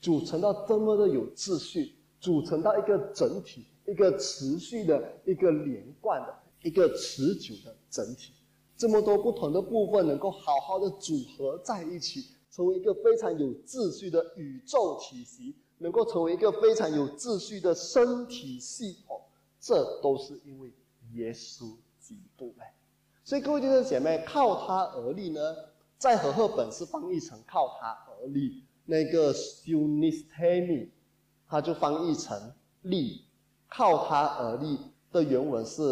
[0.00, 8.32] 组成到这么的有秩序，组成到一个整体，一个持续的、一个连贯的、一个持久的整体。
[8.76, 19.18] 这么多不同的部分能够好好的组合在一起，成为一个非常有秩序的宇宙体系，能够成为一个非常有秩序的身体系统，
[19.58, 20.70] 这都是因为
[21.14, 22.74] 耶稣基督哎。
[23.24, 25.40] 所以各位弟兄姐妹，靠他而立呢，
[25.96, 30.88] 在和合本是翻译成靠他而立，那个 sunistemi，
[31.48, 33.24] 它就翻译成立，
[33.68, 34.78] 靠他而立
[35.12, 35.82] 的原文是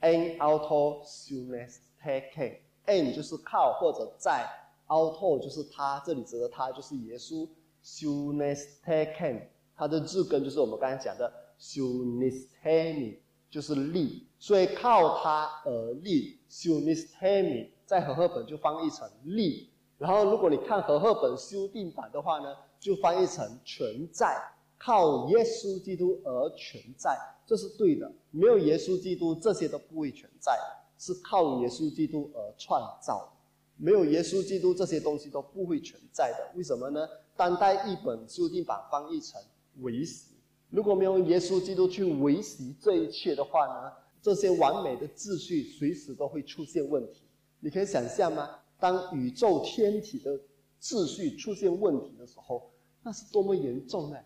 [0.00, 4.48] an auto sunistake，an 就是靠或者在
[4.86, 7.46] ，auto 就是他，这里指的他就是耶稣
[7.84, 9.42] ，sunistake，
[9.76, 13.18] 它的字根就是我们刚才讲的 sunistemi。
[13.52, 16.38] 就是立，所以靠他而立。
[16.48, 19.68] 修 n i s t e m i 在和合本就翻译成立。
[20.02, 24.36] 然后如果你看和合本修订版的话呢，就翻译成存在，
[24.76, 28.10] 靠耶稣基督而存在，这是对的。
[28.32, 30.58] 没有耶稣基督，这些都不会存在，
[30.98, 33.32] 是靠耶稣基督而创造。
[33.76, 36.58] 没有耶稣基督，这些东西都不会存在的。
[36.58, 37.08] 为什么呢？
[37.36, 39.40] 当代译本修订版翻译成
[39.82, 40.32] 维系。
[40.68, 47.22] 如果没有耶稣基督去维系这一切的话呢，这些完美的秩序随时都会出现问题。
[47.60, 48.58] 你可以想象吗？
[48.82, 50.36] 当宇宙天体的
[50.80, 52.68] 秩序出现问题的时候，
[53.04, 54.16] 那是多么严重呢？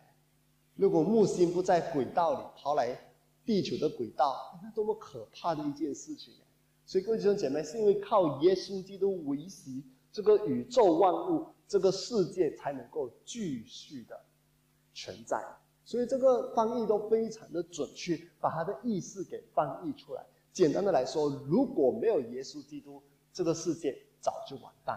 [0.76, 2.98] 如果木星不在轨道里跑来
[3.44, 6.32] 地球的轨道，那多么可怕的一件事情！
[6.86, 14.18] 所以各位弟兄姐妹，是因为靠耶稣基督维系这个宇宙万物、这个世界才能够继续的
[14.94, 15.44] 存在。
[15.84, 20.24] 所以这个翻译都非常的准确，把它的意思给翻译出来。
[20.54, 23.02] 简单的来说，如果没有耶稣基督，
[23.34, 24.96] 这个世界早就完蛋；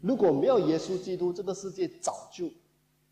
[0.00, 2.50] 如果没有耶稣基督，这个世界早就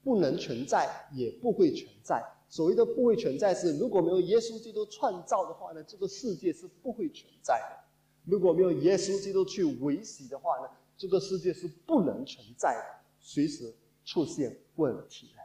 [0.03, 2.23] 不能存在，也不会存在。
[2.49, 13.73] 所谓的不会存在，是如果没有耶稣基督创造的话呢，这个世界是不会存在的；如果没有耶稣基督去维系的话呢，这个世界是不能存在的，随时
[14.05, 15.43] 出现问题的。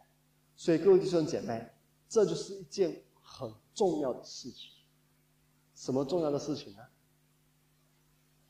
[0.56, 1.70] 所以各位弟兄姐妹，
[2.10, 4.72] 这就是一件很重要的事情。
[5.76, 6.80] 什么重要的事情呢？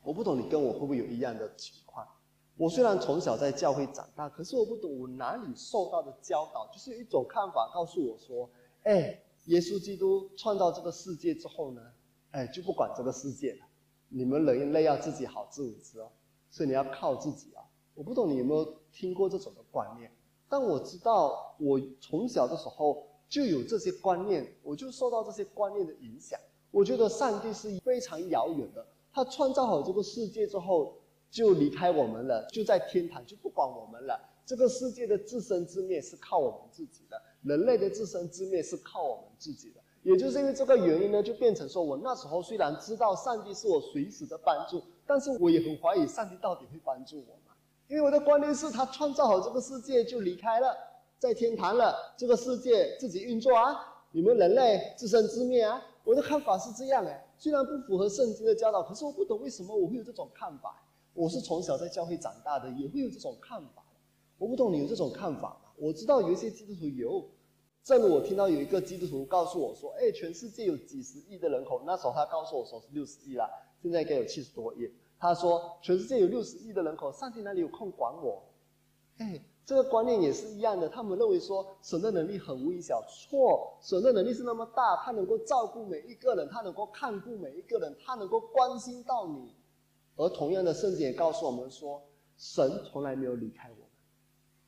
[0.06, 2.08] 我不懂你跟我会不会有一样的情况。
[2.56, 8.50] 我虽然从小在教会长大，可是我不懂我哪里受到的教导，就是一种看法告诉我说：，
[8.84, 11.82] 哎，耶稣基督创造这个世界之后呢，
[12.32, 13.66] 哎，就不管这个世界了，
[14.10, 16.10] 你们人类要自己好自为之哦，
[16.50, 17.64] 所以你要靠自己啊。
[17.94, 20.12] 我不懂你有没有听过这种的观念。
[20.48, 26.40] 但我知道，我从小的时候就有这些观念，我就受到这些观念的影响。
[26.72, 28.86] 我觉得上帝是非常遥远的，
[29.16, 30.94] 他创造好这个世界之后
[31.32, 34.20] 就离开我们了，就在天堂就不管我们了。
[34.46, 39.80] 这个世界的自生自灭是靠我们自己的，人类的自生自灭是靠我们自己的。
[40.04, 47.56] 也就是因为这个原因呢，就变成说我那时候虽然知道上帝是我随时的帮助，但是我也很怀疑上帝到底会帮助我吗？
[47.88, 50.76] 因为我的观念是他创造好这个世界就离开了，
[51.18, 53.80] 在天堂了，这个世界自己运作啊，
[54.12, 55.82] 你们人类自生自灭啊。
[56.04, 60.82] 我的看法是这样哎，虽然不符合圣经的教导，可是我不懂为什么我会有这种看法。
[61.14, 63.84] 我是从小在教会长大的，也会有这种看法。
[64.38, 65.72] 我不懂你有这种看法吗？
[65.78, 67.26] 我知道有一些基督徒有，
[67.84, 73.50] 正如我听到有一个基督徒告诉我说：“哎，全世界有几十亿的人口，那时候他告诉我说是六十亿了，
[73.82, 78.44] 现在应该有七十多亿。”他说：“全世界有六十亿的人口，上帝哪里有空管我？”
[79.18, 80.88] 哎，这个观念也是一样的。
[80.88, 89.54] 他们认为说神的能力很微小，错，神的能力是那么大，他能够照顾每一个人，他能够看顾每一个人，他能够关心到你。
[90.18, 92.02] 而同样的，圣经也告诉我们说，
[92.38, 93.88] 神从来没有离开我们，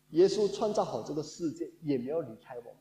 [0.09, 2.73] 耶稣创造好这个世界也没有离开我们，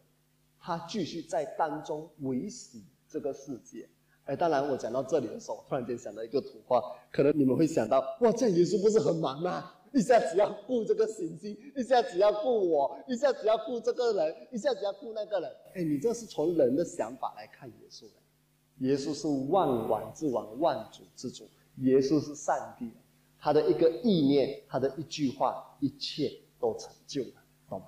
[0.59, 3.89] 他继续在当中维系这个世界。
[4.25, 9.73] 哎，当然，我讲到这里的时候，突然间想到一个图画，可能你们会想到，哇，这样耶稣不是很忙吗？
[9.97, 15.51] 一下子要顾这个行星，一下子要顾我，一下子要顾这个人，一下子要顾那个人。
[15.75, 18.87] 哎，你这是从人的想法来看耶稣的。
[18.87, 21.49] 耶稣是万王之王，万主之主。
[21.77, 22.91] 耶稣是上帝，
[23.39, 26.31] 他的一个意念，他的一句话，一切
[26.61, 27.87] 都成就了，懂吗？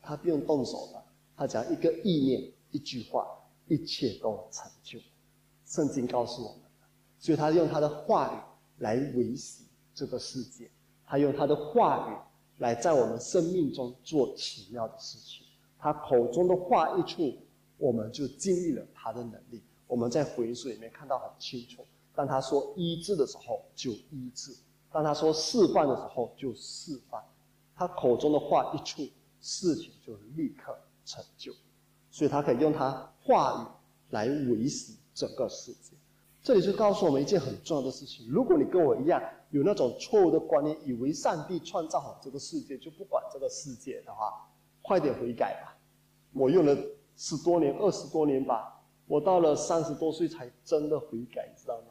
[0.00, 1.04] 他不用动手了，
[1.36, 3.28] 他讲一个意念，一句话，
[3.68, 4.98] 一切都成就。
[5.66, 6.60] 圣经告诉我们，
[7.18, 10.70] 所以他用他的话语来维系这个世界，
[11.10, 12.16] 他用他的话语
[12.58, 15.44] 来在我们生命中做奇妙的事情。
[15.76, 17.36] 他口中的话一出，
[17.78, 19.60] 我们就经历了他的能力。
[19.88, 21.84] 我们在福音书里面看到很清楚，
[22.14, 24.54] 当他说医治的时候就医治，
[24.92, 27.20] 当他说释放的时候就释放。
[27.74, 29.02] 他口中的话一出，
[29.40, 31.52] 事情就立刻成就。
[32.12, 33.66] 所以他可以用他话语
[34.10, 34.94] 来维系。
[35.12, 35.92] 整个世界，
[36.40, 39.20] 这里就告诉我们一件很重要的事情：如果你跟我一样
[39.50, 44.48] 有那种错误的观念，以为上帝创造好这个世界就不管这个世界的话，
[44.82, 45.76] 快点悔改吧！
[46.32, 46.76] 我用了
[47.16, 51.88] 十多年、二十多年吧，我到了三十多岁才真的悔改，知道吗？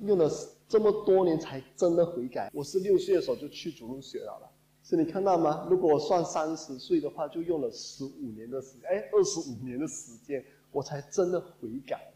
[0.00, 0.30] 用了
[0.68, 2.50] 这么多年才真的悔改。
[2.54, 4.50] 我是六岁的时候就去主路学了了，
[4.84, 5.66] 是你看到吗？
[5.70, 10.44] 如果我算三十岁的话，就用了十五年的时间，哎，二十五年的时间。
[10.70, 12.12] 我才真的悔改，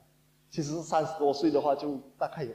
[0.50, 2.52] 其实三十多岁的话，就大概有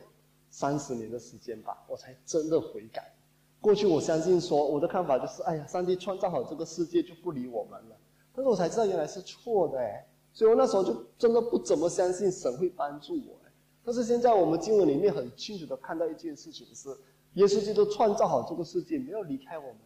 [0.59, 3.13] 三十年的时间吧，我才真的悔改。
[3.61, 7.95] 过去我相信说，我的看法就是，哎呀，上帝创造好这个世界就不理我们了。
[8.33, 10.03] 但是我才知道原来是错的，哎，
[10.33, 13.37] 所以我那时候就真的不怎么相信神会帮助我。
[13.85, 16.89] 但是现在我们经文里面很清楚的看到一件事情是，
[17.33, 19.77] 耶稣基督创造好这个世界，没有离开我们，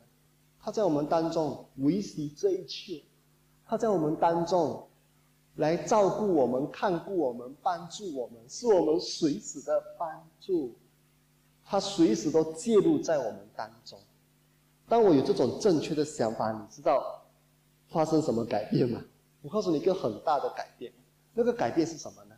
[0.58, 3.04] 他在我们当中维系这一切，
[3.66, 4.88] 他在我们当中
[5.56, 10.74] 来照顾我们、看顾我们、帮助我们，是我们随时的帮助，
[11.66, 14.00] 他随时都介入在我们当中。
[14.88, 17.22] 当我有这种正确的想法，你知道
[17.90, 19.02] 发生什么改变吗？
[19.42, 20.92] 我告诉你一个很大的改变，
[21.34, 22.36] 那个改变是什么呢？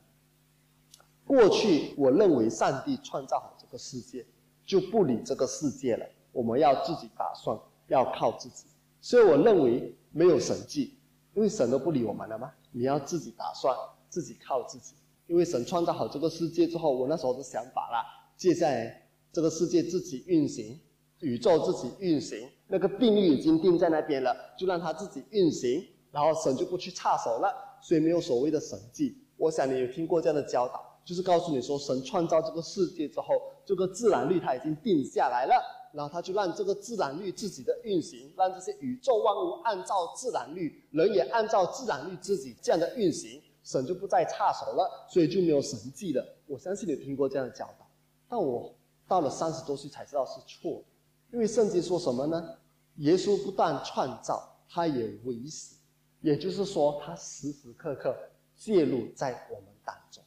[1.25, 4.25] 过去我认为上帝创造好这个世界，
[4.65, 6.05] 就不理这个世界了。
[6.31, 7.57] 我们要自己打算，
[7.87, 8.65] 要靠自己。
[9.01, 10.97] 所以我认为没有神迹，
[11.33, 12.51] 因为神都不理我们了吗？
[12.73, 13.73] 你要自己打算，
[14.09, 14.95] 自己靠自己。
[15.27, 18.03] 因为神创造好这个世界之后，我那时候的想法啦，
[18.35, 20.77] 接下来这个世界自己运行，
[21.19, 27.79] 宇宙自己运行，那个定律已经定在那边了，就让它自己运行，然后神就不去插手了。
[27.81, 29.17] 所以没有所谓的神迹。
[29.37, 30.89] 我想你有听过这样的教导。
[31.05, 33.27] 就是告诉你说，神创造这个世界之后，
[33.65, 35.53] 这个自然律它已经定下来了，
[35.93, 46.35] 然后他就让这个自然律自己的运行，让这些宇宙万物按照自然律，人也按照自然律自己这样的运行，神就不再插手了，所以就没有神迹了。
[46.47, 47.87] 我相信你听过这样的教导，
[48.27, 48.73] 但我
[49.07, 50.83] 到了三十多岁才知道是错的，
[51.31, 52.57] 因为圣经说什么呢？
[52.97, 55.75] 耶稣不但创造，他也维持，
[56.21, 58.15] 也就是说，他时时刻刻
[58.55, 60.23] 介入在我们当中。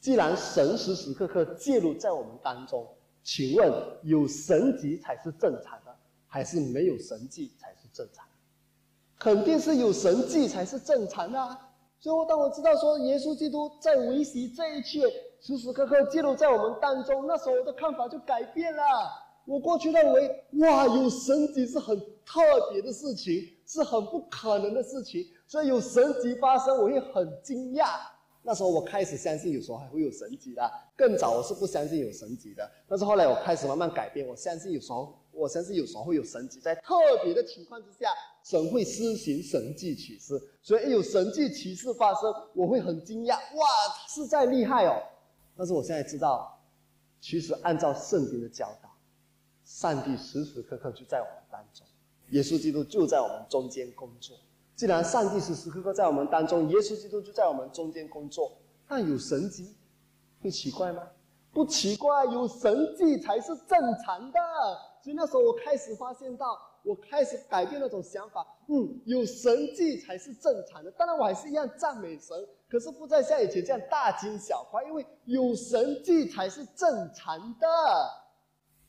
[0.00, 2.86] 既然神时时刻刻介入在我们当中，
[3.24, 3.72] 请问
[4.02, 5.96] 有神迹才是正常的，
[6.28, 8.24] 还是没有神迹才是正常？
[9.18, 11.58] 肯定是有神迹才是正常的。
[11.98, 15.00] 所以，当我知道说耶稣基督在维系这一切，
[15.40, 18.82] 时时刻刻记录在我们当中，那时候我的看法就改变了。
[19.46, 27.86] 我过去认为，哇，有神迹是很特别的事情，是很不可能的事情，所以有神迹发生，我会很惊讶。
[28.46, 32.70] 那时候我开始相信有时候还会有神迹的，更早我是不相信有神迹的。
[32.86, 38.10] 但是后来我开始慢慢改变，我相信有时候，我相信有时候会有神迹，在特别的情况之下，
[38.44, 40.38] 神会施行神迹启示。
[40.60, 43.66] 所以有神迹启示发生，我会很惊讶，哇，
[44.08, 45.02] 实在厉害哦！
[45.56, 46.62] 但是我现在知道，
[47.22, 48.90] 其实按照圣经的教导，
[49.64, 51.86] 上帝时时刻刻就在我们当中，
[52.28, 54.36] 耶稣基督就在我们中间工作。
[54.74, 58.52] 既然上帝时时刻刻在我们当中，耶稣基督就在我们中间工作，
[58.88, 59.76] 但有神迹，
[60.42, 61.02] 会奇怪吗？
[61.52, 64.40] 不奇怪，有神迹才是正常的。
[65.00, 70.90] 所以那时候我开始发现到，我开始改变那种想法，嗯，有神迹才是正常的。
[70.90, 72.36] 当然我还是一样赞美神，
[72.68, 77.68] 可是不再像以前这样大惊小怪，因为有神迹才是正常的。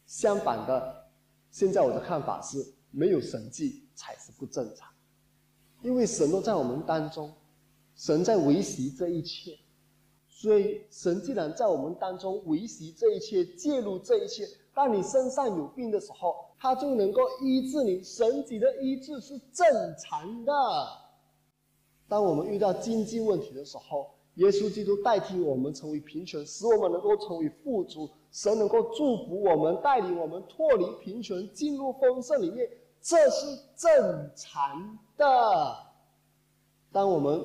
[0.07, 1.05] 相反的，
[1.51, 2.57] 现在我的看法是，
[2.89, 4.89] 没有神迹才是不正常。
[5.85, 7.31] 因为神都在我们当中，
[7.95, 9.55] 神在维系这一切，
[10.27, 18.03] 所以神既然在我们当中维系这一切，介入这一切，当你身上有病的时候，他就能够医治你。
[18.03, 19.67] 神级的医治是正
[19.99, 20.51] 常的。
[22.07, 28.09] 当我们遇到经济问题的时候，耶稣基督代替我们成为贫穷，使我们能够成为富足。
[28.31, 32.67] 神能够祝福我们，带领我们脱离贫穷，进入丰盛里面。
[33.07, 33.45] 这是
[33.75, 35.25] 正常的。
[36.91, 37.39] 当我们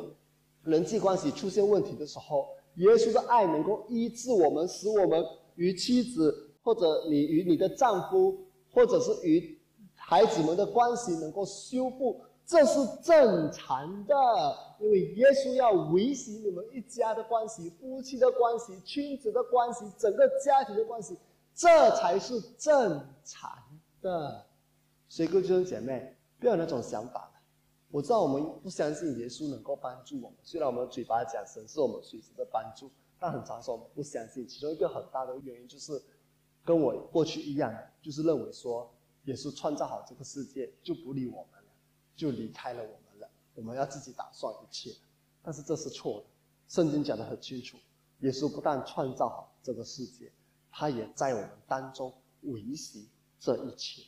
[0.63, 5.23] 人际关系出现问题的时候，耶稣的爱能够医治我们，使我们
[5.57, 8.39] 与妻子或者你与你的丈夫，
[8.73, 9.61] 或者是与
[9.95, 12.23] 孩子们的关系能够修复。
[12.47, 14.17] 这是正常的，
[14.81, 21.19] 因为耶稣要维系你们一家的关系、夫妻的关系、亲子的关系、整个家庭的关系，
[21.55, 23.53] 这才是正常
[24.01, 24.47] 的。
[25.11, 27.29] 所以，各位弟兄姐妹，不要有那种想法。
[27.91, 32.89] 我知道我们不相信耶稣能够帮助我们，虽然我们嘴巴讲神是我们随时的帮助，
[33.19, 34.47] 但很常说我们不相信。
[34.47, 36.01] 其中一个很大的原因就是，
[36.65, 38.89] 跟我过去一样，就是认为说
[39.25, 41.71] 耶稣创造好这个世界就不理我们了，
[42.15, 44.93] 就离开了我们了，我们要自己打算一切。
[45.43, 46.27] 但是这是错的。
[46.69, 47.77] 圣经讲得很清楚，
[48.21, 50.31] 耶稣不但创造好这个世界，
[50.71, 53.09] 他也在我们当中维系
[53.41, 54.05] 这一切。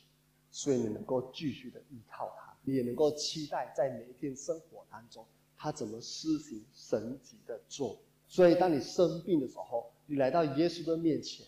[0.55, 5.25] 所以你能够继续的依靠他，你也能够期待在每一天生活当中，
[5.57, 7.97] 他怎么施行神级的作。
[8.27, 11.43] 所以当你生病的时候，你来到耶稣的面前，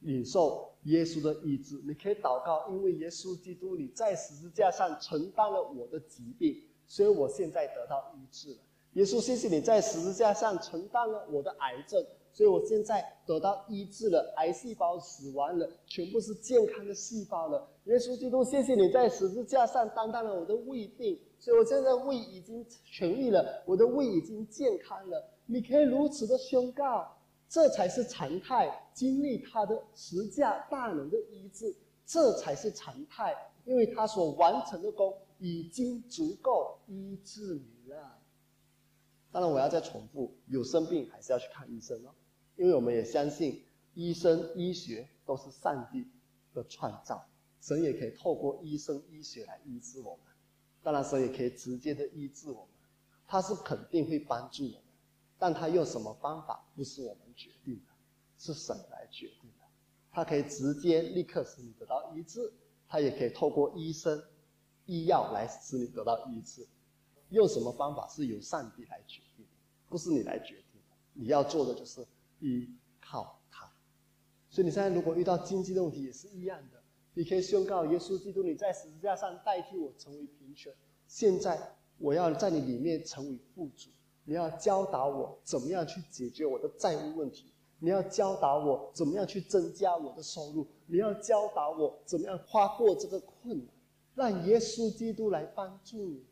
[0.00, 8.58] 领受耶稣的医治，你可以祷告，因为耶稣基督你在十字架上承担了我的疾病，所以我现在得到医治了。
[8.92, 12.04] 耶稣，谢谢你在十字架上承担了我的癌症。
[12.32, 17.68] 所以我现在得到医治了，癌细胞死亡了，全部是健康的细胞了。
[17.84, 25.28] 耶稣基督，谢谢你在十字架上担当了我的胃病，所以我现在胃已经痊愈了，我的胃已经健康了。
[25.46, 27.06] 你可以如此的宣告，
[27.48, 28.70] 这才是常态。
[28.94, 31.74] 经历他的十架大能的医治，
[32.06, 38.18] 这才是常态，因为他所完成的功已经足够医治你了。
[39.32, 42.10] 当然，我要再重复，有生病还是要去看医生哦，
[42.60, 46.06] 因为我们也相信医生医学都是上帝
[46.52, 47.26] 的创造，
[47.58, 50.26] 神也可以透过医生医学来医治我们。
[50.82, 52.68] 当然，神也可以直接的医治我们，
[53.26, 54.82] 他是肯定会帮助我们。
[55.38, 57.92] 但他用什么方法不是我们决定的，
[58.36, 59.64] 是神来决定的。
[60.12, 62.52] 他可以直接立刻使你得到医治，
[62.86, 64.22] 他也可以透过医生、
[64.84, 66.68] 医药来使你得到医治。
[67.30, 69.46] 用什么方法是由上帝来决定，
[69.88, 70.94] 不是你来决定的。
[71.14, 72.06] 你要做的就是
[72.40, 72.68] 依
[73.00, 73.70] 靠他。
[74.48, 76.82] 所以你现在如果遇到经济的问题也是一样的，
[77.14, 80.72] 你可以宣告耶稣基督，你在十字架上代替我成为贫穷，
[81.06, 83.90] 现在我要在你里面成为富足。
[84.24, 93.68] 你要教导我怎么样去解决我的债务问题，你要教导我怎么样去增加我的收入，你要教导我怎么样跨过这个困难，
[94.14, 96.24] 让耶稣基督来帮助你。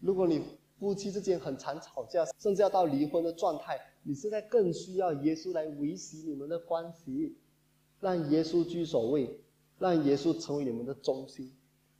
[0.00, 0.44] 如果你
[0.78, 7.36] 夫妻之间很常吵架，甚至要到离婚的状态，你现在更需要耶稣来维系你们的关系，
[8.00, 9.38] 让耶稣居首位，
[9.78, 11.52] 让耶稣成为你们的中心，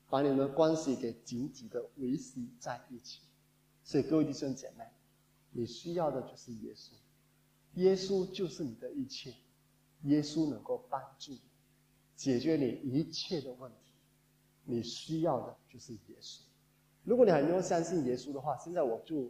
[0.09, 3.21] 把你们的关系给紧紧的维系在一起。
[3.83, 4.85] 所以，各位弟兄姐妹，
[5.51, 6.91] 你需要的就是耶稣，
[7.75, 9.33] 耶稣就是你的一切，
[10.03, 11.41] 耶稣能够帮助你
[12.15, 13.77] 解决你一切的问题。
[14.65, 16.39] 你需要的就是耶稣。
[17.03, 19.29] 如果你还没有相信耶稣的话，现在我就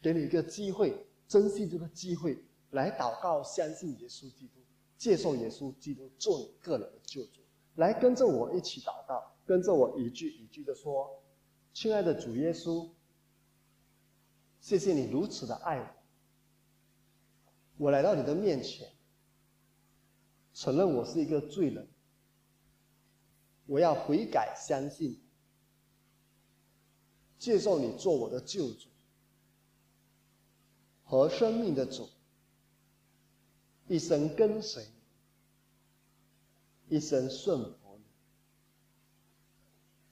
[0.00, 0.94] 给你一个机会，
[1.30, 4.60] 珍惜这个机会来祷告，相信耶稣基督，
[4.98, 7.40] 接受耶稣基督做你个人的救主。
[7.76, 11.22] 来跟着我一起祷告，跟着我一句一句的说
[11.72, 12.90] ：“亲爱的主耶稣。”
[14.58, 15.86] 谢谢你如此的爱我，
[17.86, 18.90] 我来到你的面前，
[20.52, 21.88] 承认我是一个罪人，
[23.66, 25.18] 我要悔改，相信，
[27.38, 28.89] 接受你做我的救主
[31.10, 32.08] 和生命的主，
[33.88, 34.86] 一生跟随，
[36.88, 38.04] 一生顺服你。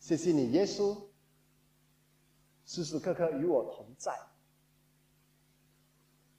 [0.01, 1.01] 谢谢你，耶稣，
[2.66, 4.12] 时时刻刻与我同在。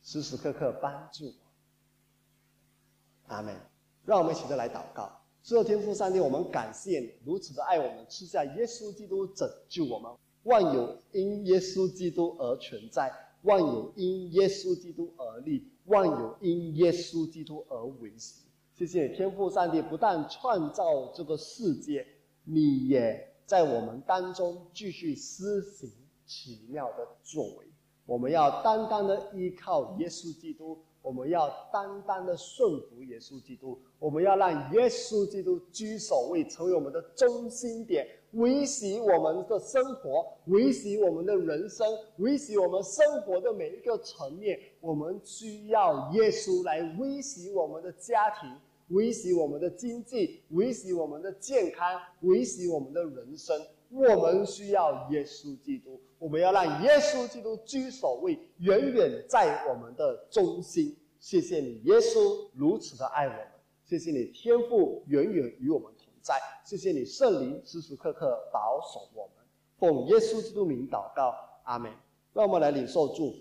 [0.03, 3.55] 时时刻刻帮助我，阿门。
[4.03, 5.09] 让我们一起的来祷告。
[5.41, 10.13] 所有，天父上帝，我们感谢你如此的爱我们，赐下耶稣基督拯救我们。
[10.43, 13.09] 万有因耶稣基督而存在，
[13.43, 18.41] 万有因耶稣基督而立，万有因耶稣基督而维持。
[18.73, 22.05] 谢谢，天父上帝，不但创造这个世界，
[22.45, 25.89] 你也在我们当中继续施行
[26.25, 27.65] 奇妙的作为。
[28.05, 44.59] 我们要单单的依靠耶稣基督，我们要单单的顺服耶稣基督，我们要让耶稣基督居首位，成为我们的中心点，维系我们的生活，维系我们的人生，维系我们生活的每一个层面。
[44.79, 48.49] 我们需要耶稣来维系我们的家庭，
[48.89, 53.59] 维系我们的经济，维系我们的健康，维系我们的人生。
[53.91, 60.95] 我们需要耶稣基督，我们要让耶稣基督居首位，远远在我们的中心。
[61.19, 63.39] 谢谢你，耶稣如此的爱我们。
[63.83, 66.35] 谢谢你，天父远远与我们同在。
[66.69, 69.43] 谢谢你，圣灵时时刻刻保守我们。
[69.79, 71.91] 奉耶稣基督名祷告，阿门。
[72.31, 73.37] 让我们来领受祝福。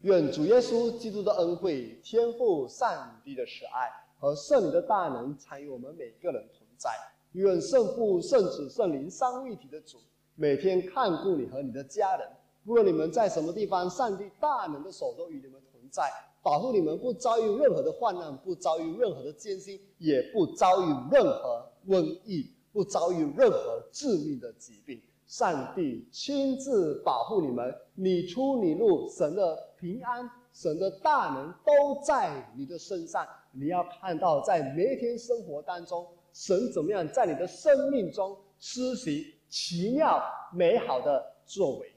[0.00, 6.90] 愿主耶稣基督的恩惠、天父上帝的慈爱和圣灵的大能，参与我们每个人同在。
[7.32, 9.98] 愿圣父、圣子、圣灵三位一体的主，
[10.34, 12.26] 每天看顾你和你的家人。
[12.64, 16.10] 无论你们在什么地方，上帝大能的手都与你们同在，
[16.46, 25.02] 保护你们不遭遇任何的患难，不遭遇任何的艰辛，也不遭遇任何瘟疫，不遭遇任何致命的疾病。
[25.26, 33.26] 上帝亲自保护你们，你出你入，神的平安、神的大能都在你的身上。
[33.50, 36.06] 你要看到，在每一天生活当中。
[36.32, 40.22] 神怎么样在你的生命中施行奇妙
[40.52, 41.92] 美好的作为？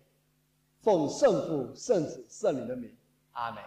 [0.81, 2.89] 奉圣父、圣子、圣灵的名，
[3.33, 3.61] 阿门。